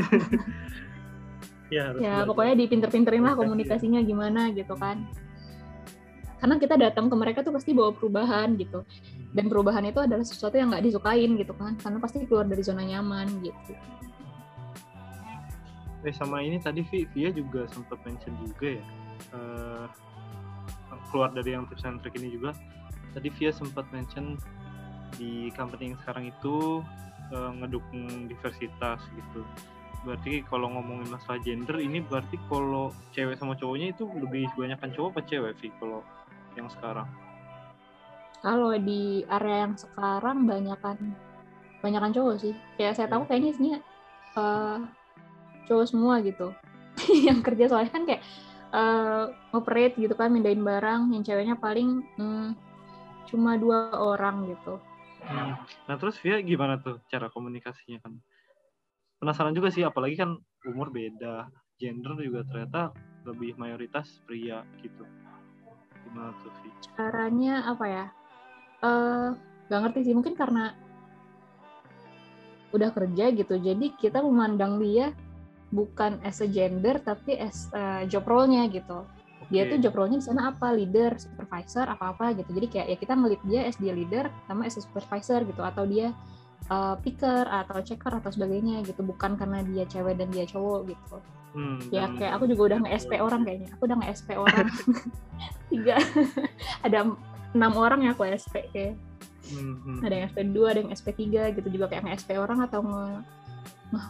Ya, 1.73 1.89
ya 1.97 2.15
pokoknya 2.21 2.53
dipinter-pinterin 2.53 3.25
lah 3.25 3.33
komunikasinya 3.33 3.97
gimana 4.05 4.53
gitu 4.53 4.77
kan. 4.77 5.09
Karena 6.37 6.59
kita 6.59 6.75
datang 6.75 7.07
ke 7.09 7.15
mereka 7.15 7.39
tuh 7.41 7.55
pasti 7.55 7.73
bawa 7.73 7.95
perubahan 7.95 8.53
gitu. 8.59 8.85
Dan 9.33 9.49
perubahan 9.49 9.81
itu 9.87 9.97
adalah 10.03 10.21
sesuatu 10.21 10.59
yang 10.59 10.69
nggak 10.69 10.85
disukain 10.85 11.33
gitu 11.39 11.55
kan. 11.55 11.73
Karena 11.79 11.97
pasti 11.97 12.27
keluar 12.29 12.45
dari 12.45 12.61
zona 12.61 12.85
nyaman 12.85 13.41
gitu. 13.41 13.73
Eh 16.03 16.13
sama 16.13 16.43
ini 16.43 16.59
tadi 16.59 16.83
Via 16.83 17.31
juga 17.31 17.65
sempat 17.71 17.97
mention 18.05 18.35
juga 18.43 18.77
ya. 18.77 18.85
Uh, 19.31 19.87
keluar 21.09 21.31
dari 21.31 21.55
yang 21.55 21.63
tips 21.69 21.85
and 21.87 22.03
trick 22.03 22.17
ini 22.19 22.33
juga 22.33 22.51
tadi 23.13 23.29
Via 23.37 23.53
sempat 23.53 23.85
mention 23.93 24.35
di 25.15 25.53
company 25.53 25.93
yang 25.93 25.97
sekarang 26.01 26.33
itu 26.33 26.81
uh, 27.29 27.51
ngedukung 27.61 28.27
diversitas 28.27 28.99
gitu. 29.13 29.41
Berarti 30.03 30.43
kalau 30.51 30.67
ngomongin 30.73 31.07
masalah 31.07 31.39
gender 31.39 31.79
ini 31.79 32.03
berarti 32.03 32.35
kalau 32.51 32.91
cewek 33.15 33.39
sama 33.39 33.55
cowoknya 33.55 33.95
itu 33.95 34.03
lebih 34.19 34.51
banyak 34.59 34.75
kan 34.75 34.91
cowok 34.91 35.15
apa 35.15 35.21
cewek 35.29 35.53
sih 35.63 35.71
kalau 35.79 36.03
yang 36.59 36.67
sekarang? 36.67 37.07
Kalau 38.43 38.75
di 38.75 39.23
area 39.31 39.69
yang 39.69 39.79
sekarang 39.79 40.43
banyakan 40.43 41.15
banyakan 41.79 42.11
cowok 42.11 42.35
sih. 42.43 42.53
Kayak 42.75 42.99
saya 42.99 43.07
tahu 43.07 43.23
iya. 43.23 43.29
kayaknya 43.31 43.51
sih 43.55 43.71
uh, 44.35 44.83
cowok 45.71 45.85
semua 45.87 46.19
gitu. 46.19 46.51
Yang 47.27 47.39
kerja 47.41 47.65
soalnya 47.71 47.91
kan 47.91 48.03
kayak 48.05 48.21
uh, 48.73 49.31
operate 49.55 49.95
gitu 49.95 50.13
kan 50.17 50.33
mindahin 50.33 50.65
barang 50.65 51.13
yang 51.13 51.23
ceweknya 51.23 51.55
paling 51.55 52.03
hmm, 52.17 52.57
cuma 53.29 53.55
dua 53.59 53.93
orang 53.95 54.49
gitu. 54.51 54.79
Hmm. 55.23 55.55
nah 55.87 55.95
terus 55.95 56.19
Via 56.19 56.43
gimana 56.43 56.83
tuh 56.83 56.99
cara 57.07 57.31
komunikasinya 57.31 58.03
kan? 58.03 58.19
Penasaran 59.23 59.55
juga 59.55 59.71
sih 59.71 59.87
apalagi 59.87 60.19
kan 60.19 60.35
umur 60.67 60.91
beda 60.91 61.47
gender 61.79 62.19
juga 62.19 62.43
ternyata 62.51 62.91
lebih 63.23 63.55
mayoritas 63.55 64.19
pria 64.27 64.67
gitu. 64.83 65.07
Gimana 66.09 66.35
tuh 66.43 66.51
Via? 66.59 66.75
Caranya 66.99 67.55
apa 67.71 67.85
ya? 67.87 68.05
Uh, 68.83 68.87
eh, 68.91 69.27
gak 69.71 69.79
ngerti 69.87 70.11
sih 70.11 70.13
mungkin 70.15 70.35
karena 70.35 70.75
udah 72.73 72.89
kerja 72.89 73.29
gitu 73.31 73.55
jadi 73.61 73.93
kita 74.01 74.19
memandang 74.25 74.81
dia 74.81 75.13
bukan 75.69 76.17
as 76.25 76.41
a 76.41 76.49
gender 76.49 76.97
tapi 76.99 77.37
as 77.37 77.69
uh, 77.73 78.01
job 78.09 78.25
role-nya 78.25 78.65
gitu 78.69 79.05
dia 79.49 79.67
tuh 79.67 79.77
job 79.79 79.93
role-nya 79.95 80.19
di 80.19 80.25
sana 80.25 80.51
apa? 80.53 80.71
Leader 80.71 81.15
supervisor 81.19 81.87
apa 81.87 82.15
apa 82.15 82.35
gitu. 82.37 82.49
Jadi 82.53 82.67
kayak 82.69 82.87
ya 82.93 82.97
kita 82.99 83.13
ngelit 83.17 83.41
dia 83.47 83.61
as 83.67 83.75
dia 83.79 83.93
leader 83.95 84.27
sama 84.47 84.67
as 84.67 84.75
a 84.77 84.81
supervisor 84.83 85.43
gitu. 85.43 85.61
Atau 85.63 85.87
dia 85.87 86.11
uh, 86.69 86.95
picker 86.99 87.47
atau 87.47 87.79
checker 87.83 88.13
atau 88.13 88.29
sebagainya 88.29 88.83
gitu. 88.87 89.01
Bukan 89.03 89.35
karena 89.35 89.63
dia 89.63 89.83
cewek 89.89 90.19
dan 90.19 90.29
dia 90.29 90.45
cowok 90.47 90.79
gitu. 90.91 91.17
Hmm, 91.53 91.77
ya 91.93 92.09
kayak 92.17 92.33
aku 92.41 92.49
juga 92.49 92.61
udah 92.73 92.79
nge-SP 92.87 93.11
orang 93.21 93.41
kayaknya. 93.45 93.69
Aku 93.77 93.81
udah 93.85 93.97
nge-SP 94.01 94.29
orang. 94.35 94.67
Tiga. 95.71 95.95
Ada 96.85 96.97
enam 97.53 97.73
orang 97.77 98.05
ya 98.05 98.17
aku 98.17 98.25
SP 98.29 98.69
kayak. 98.71 98.95
Hmm. 99.43 99.99
ada 99.99 100.23
yang 100.23 100.31
SP2 100.31 100.55
ada 100.71 100.79
yang 100.79 100.91
SP3 100.95 101.51
gitu. 101.59 101.67
Juga 101.67 101.91
kayak 101.91 102.07
nge-SP 102.07 102.39
orang 102.39 102.63
atau 102.63 102.79
nge 102.79 103.21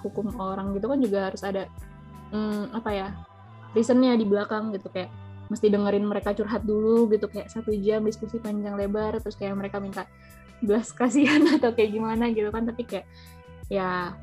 hukum 0.03 0.31
orang 0.39 0.71
gitu 0.75 0.85
kan 0.87 0.99
juga 0.99 1.19
harus 1.27 1.41
ada 1.43 1.67
hmm, 2.31 2.71
apa 2.71 2.89
ya 2.91 3.07
reasonnya 3.73 4.17
di 4.17 4.25
belakang 4.25 4.73
gitu 4.73 4.89
kayak 4.89 5.09
mesti 5.51 5.69
dengerin 5.69 6.07
mereka 6.07 6.31
curhat 6.33 6.63
dulu 6.63 7.11
gitu 7.11 7.27
kayak 7.27 7.51
satu 7.51 7.75
jam 7.77 8.01
diskusi 8.07 8.39
panjang 8.39 8.73
lebar 8.79 9.19
terus 9.19 9.35
kayak 9.35 9.53
mereka 9.59 9.77
minta 9.77 10.07
belas 10.63 10.89
kasihan 10.95 11.43
atau 11.59 11.75
kayak 11.75 11.91
gimana 11.93 12.31
gitu 12.31 12.49
kan 12.49 12.63
tapi 12.63 12.87
kayak 12.87 13.05
ya 13.67 14.15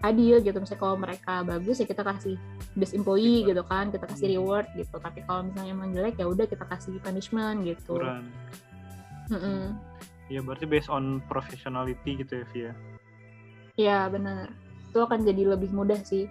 adil 0.00 0.40
gitu. 0.40 0.56
Misalnya 0.56 0.80
kalau 0.80 0.96
mereka 0.96 1.44
bagus 1.44 1.80
ya 1.80 1.86
kita 1.86 2.02
kasih 2.04 2.36
best 2.76 2.96
employee 2.96 3.44
gitu 3.44 3.60
kan 3.68 3.92
kita 3.92 4.08
kasih 4.08 4.26
hmm. 4.32 4.36
reward 4.40 4.66
gitu. 4.76 4.96
Tapi 4.96 5.20
kalau 5.28 5.48
misalnya 5.48 5.70
emang 5.72 5.88
jelek 5.92 6.16
ya 6.16 6.26
udah 6.26 6.46
kita 6.48 6.64
kasih 6.64 6.96
punishment 7.04 7.64
gitu. 7.68 8.00
Mm 9.30 9.38
-mm. 9.38 9.62
ya 10.26 10.42
berarti 10.42 10.66
based 10.66 10.90
on 10.90 11.22
professionality 11.30 12.18
gitu 12.18 12.42
ya 12.42 12.44
Via? 12.50 12.72
Ya 13.78 13.98
benar. 14.10 14.50
Itu 14.90 15.06
akan 15.06 15.22
jadi 15.22 15.54
lebih 15.54 15.70
mudah 15.70 16.02
sih 16.02 16.26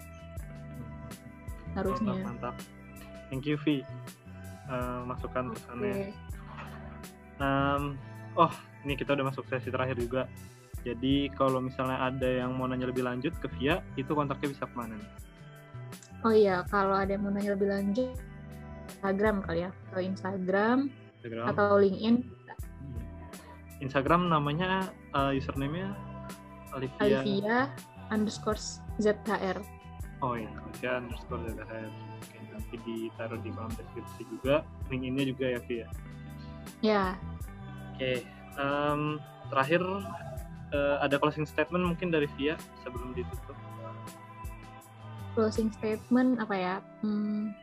harusnya 1.78 2.14
mantap, 2.16 2.56
mantap. 2.56 2.56
thank 3.30 3.46
you 3.46 3.58
Vi 3.62 3.86
uh, 4.70 5.02
masukan 5.06 5.54
pesannya 5.54 5.94
okay. 5.94 6.12
um, 7.42 7.98
oh 8.38 8.54
ini 8.88 8.94
kita 8.96 9.14
udah 9.14 9.26
masuk 9.30 9.46
sesi 9.50 9.70
terakhir 9.70 9.98
juga 10.00 10.26
jadi 10.88 11.28
kalau 11.36 11.60
misalnya 11.60 12.00
ada 12.00 12.30
yang 12.46 12.56
mau 12.56 12.66
nanya 12.66 12.88
lebih 12.88 13.04
lanjut 13.04 13.36
ke 13.44 13.52
Via 13.60 13.84
itu 14.00 14.16
kontaknya 14.16 14.56
bisa 14.56 14.64
ke 14.66 14.76
mana 14.76 14.96
nih 14.96 15.12
oh 16.24 16.34
iya 16.34 16.64
kalau 16.72 16.96
ada 16.96 17.14
yang 17.14 17.24
mau 17.28 17.34
nanya 17.34 17.54
lebih 17.54 17.70
lanjut 17.70 18.16
Instagram 18.90 19.46
kali 19.46 19.70
ya 19.70 19.72
atau 19.94 20.02
Instagram, 20.02 20.78
Instagram. 20.90 21.46
atau 21.46 21.68
LinkedIn 21.78 22.16
Instagram 23.80 24.28
namanya 24.28 24.92
uh, 25.16 25.32
username-nya 25.32 25.96
Olivia. 26.76 27.00
Olivia 27.02 27.58
underscore 28.12 28.60
ZHR. 29.00 29.58
Oh 30.20 30.36
iya, 30.36 30.52
Olivia 30.52 30.92
underscore 31.00 31.48
ZHR. 31.48 31.92
Oke, 32.20 32.38
nanti 32.52 32.76
ditaruh 32.84 33.40
di 33.40 33.50
kolom 33.56 33.72
deskripsi 33.72 34.22
juga. 34.28 34.68
Link-nya 34.92 35.24
juga 35.24 35.46
ya, 35.56 35.60
Via. 35.64 35.88
Ya. 36.84 37.04
Oke, 37.96 38.28
um, 38.60 39.16
terakhir 39.48 39.82
uh, 40.76 40.98
ada 41.00 41.16
closing 41.24 41.48
statement 41.48 41.88
mungkin 41.88 42.12
dari 42.12 42.28
Via 42.36 42.60
sebelum 42.84 43.16
ditutup. 43.16 43.56
Closing 45.40 45.72
statement 45.72 46.44
apa 46.44 46.56
ya? 46.58 46.76
Hmm, 47.00 47.56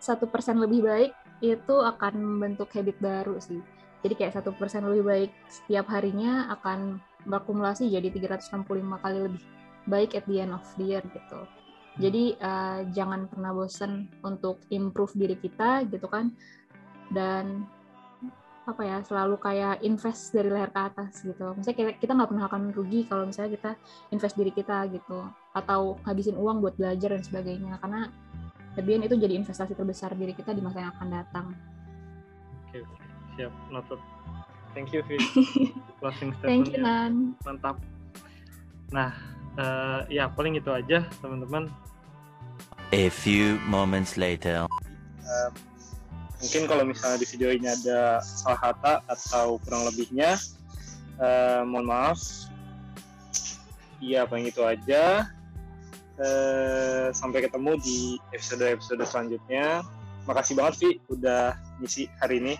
satu 0.00 0.24
persen 0.24 0.56
lebih 0.56 0.80
baik 0.80 1.12
itu 1.44 1.76
akan 1.76 2.16
membentuk 2.16 2.72
habit 2.72 2.96
baru 3.04 3.36
sih. 3.36 3.60
Jadi 4.00 4.16
kayak 4.16 4.40
satu 4.40 4.56
persen 4.56 4.88
lebih 4.88 5.04
baik 5.04 5.30
setiap 5.52 5.92
harinya 5.92 6.48
akan 6.56 7.04
berakumulasi 7.26 7.90
jadi 7.90 8.08
365 8.08 8.64
kali 9.02 9.18
lebih 9.18 9.42
baik 9.88 10.16
at 10.16 10.24
the 10.28 10.40
end 10.40 10.52
of 10.52 10.64
the 10.76 10.84
year 10.84 11.02
gitu. 11.04 11.40
Jadi 12.00 12.38
uh, 12.38 12.86
jangan 12.94 13.26
pernah 13.26 13.50
bosan 13.52 14.08
untuk 14.24 14.62
improve 14.70 15.12
diri 15.16 15.36
kita 15.36 15.84
gitu 15.90 16.06
kan. 16.06 16.32
Dan 17.10 17.66
apa 18.68 18.86
ya 18.86 19.02
selalu 19.02 19.40
kayak 19.42 19.82
invest 19.82 20.30
dari 20.30 20.46
leher 20.46 20.70
ke 20.70 20.80
atas 20.80 21.26
gitu. 21.26 21.58
Misalnya 21.58 21.98
kita 21.98 22.12
nggak 22.14 22.30
pernah 22.30 22.46
akan 22.46 22.62
rugi 22.70 23.08
kalau 23.10 23.26
misalnya 23.26 23.58
kita 23.58 23.70
invest 24.14 24.38
diri 24.38 24.52
kita 24.54 24.86
gitu 24.94 25.26
atau 25.56 25.98
habisin 26.06 26.38
uang 26.38 26.62
buat 26.62 26.78
belajar 26.78 27.18
dan 27.18 27.24
sebagainya 27.26 27.82
karena 27.82 28.06
Lebihan 28.78 29.02
itu 29.02 29.18
jadi 29.18 29.34
investasi 29.34 29.74
terbesar 29.74 30.14
diri 30.14 30.30
kita 30.30 30.54
di 30.54 30.62
masa 30.62 30.86
yang 30.86 30.94
akan 30.94 31.08
datang. 31.10 31.46
Oke, 32.70 32.78
okay, 32.78 32.82
siap, 33.34 33.52
noted. 33.74 33.98
Thank 34.72 34.94
you, 34.94 35.02
Vi. 35.04 35.18
Closing 36.00 36.30
statement. 36.38 36.46
Thank 36.46 36.66
you, 36.74 36.82
Nan. 36.82 37.34
Mantap. 37.42 37.76
Nah, 38.94 39.14
uh, 39.58 40.06
ya 40.06 40.30
paling 40.30 40.58
itu 40.58 40.70
aja, 40.70 41.06
teman-teman. 41.22 41.70
A 42.90 43.10
few 43.10 43.58
moments 43.66 44.18
later. 44.18 44.66
Uh, 45.22 45.50
mungkin 46.42 46.66
kalau 46.66 46.82
misalnya 46.86 47.22
di 47.22 47.26
video 47.30 47.50
ini 47.54 47.66
ada 47.70 48.22
salah 48.22 48.58
kata 48.58 48.92
atau 49.06 49.62
kurang 49.62 49.86
lebihnya, 49.86 50.38
uh, 51.18 51.62
mohon 51.66 51.86
maaf. 51.86 52.18
Iya, 54.00 54.24
paling 54.24 54.48
itu 54.48 54.64
aja. 54.64 55.28
Eh, 56.20 57.08
sampai 57.16 57.48
ketemu 57.48 57.80
di 57.80 58.20
episode-episode 58.36 59.00
selanjutnya. 59.08 59.80
Makasih 60.28 60.52
banget 60.52 60.74
Vi 60.76 60.90
udah 61.08 61.56
ngisi 61.80 62.12
hari 62.20 62.44
ini. 62.44 62.54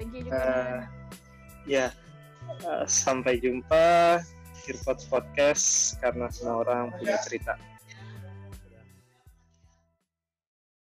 Thank 0.00 0.16
you. 0.16 0.32
Uh, 0.32 0.80
ya, 1.68 1.92
uh, 2.64 2.88
sampai 2.88 3.36
jumpa 3.36 4.16
di 4.64 4.72
Podcast 5.12 6.00
karena 6.00 6.32
semua 6.32 6.64
orang 6.64 6.88
punya 6.96 7.20
cerita. 7.20 7.60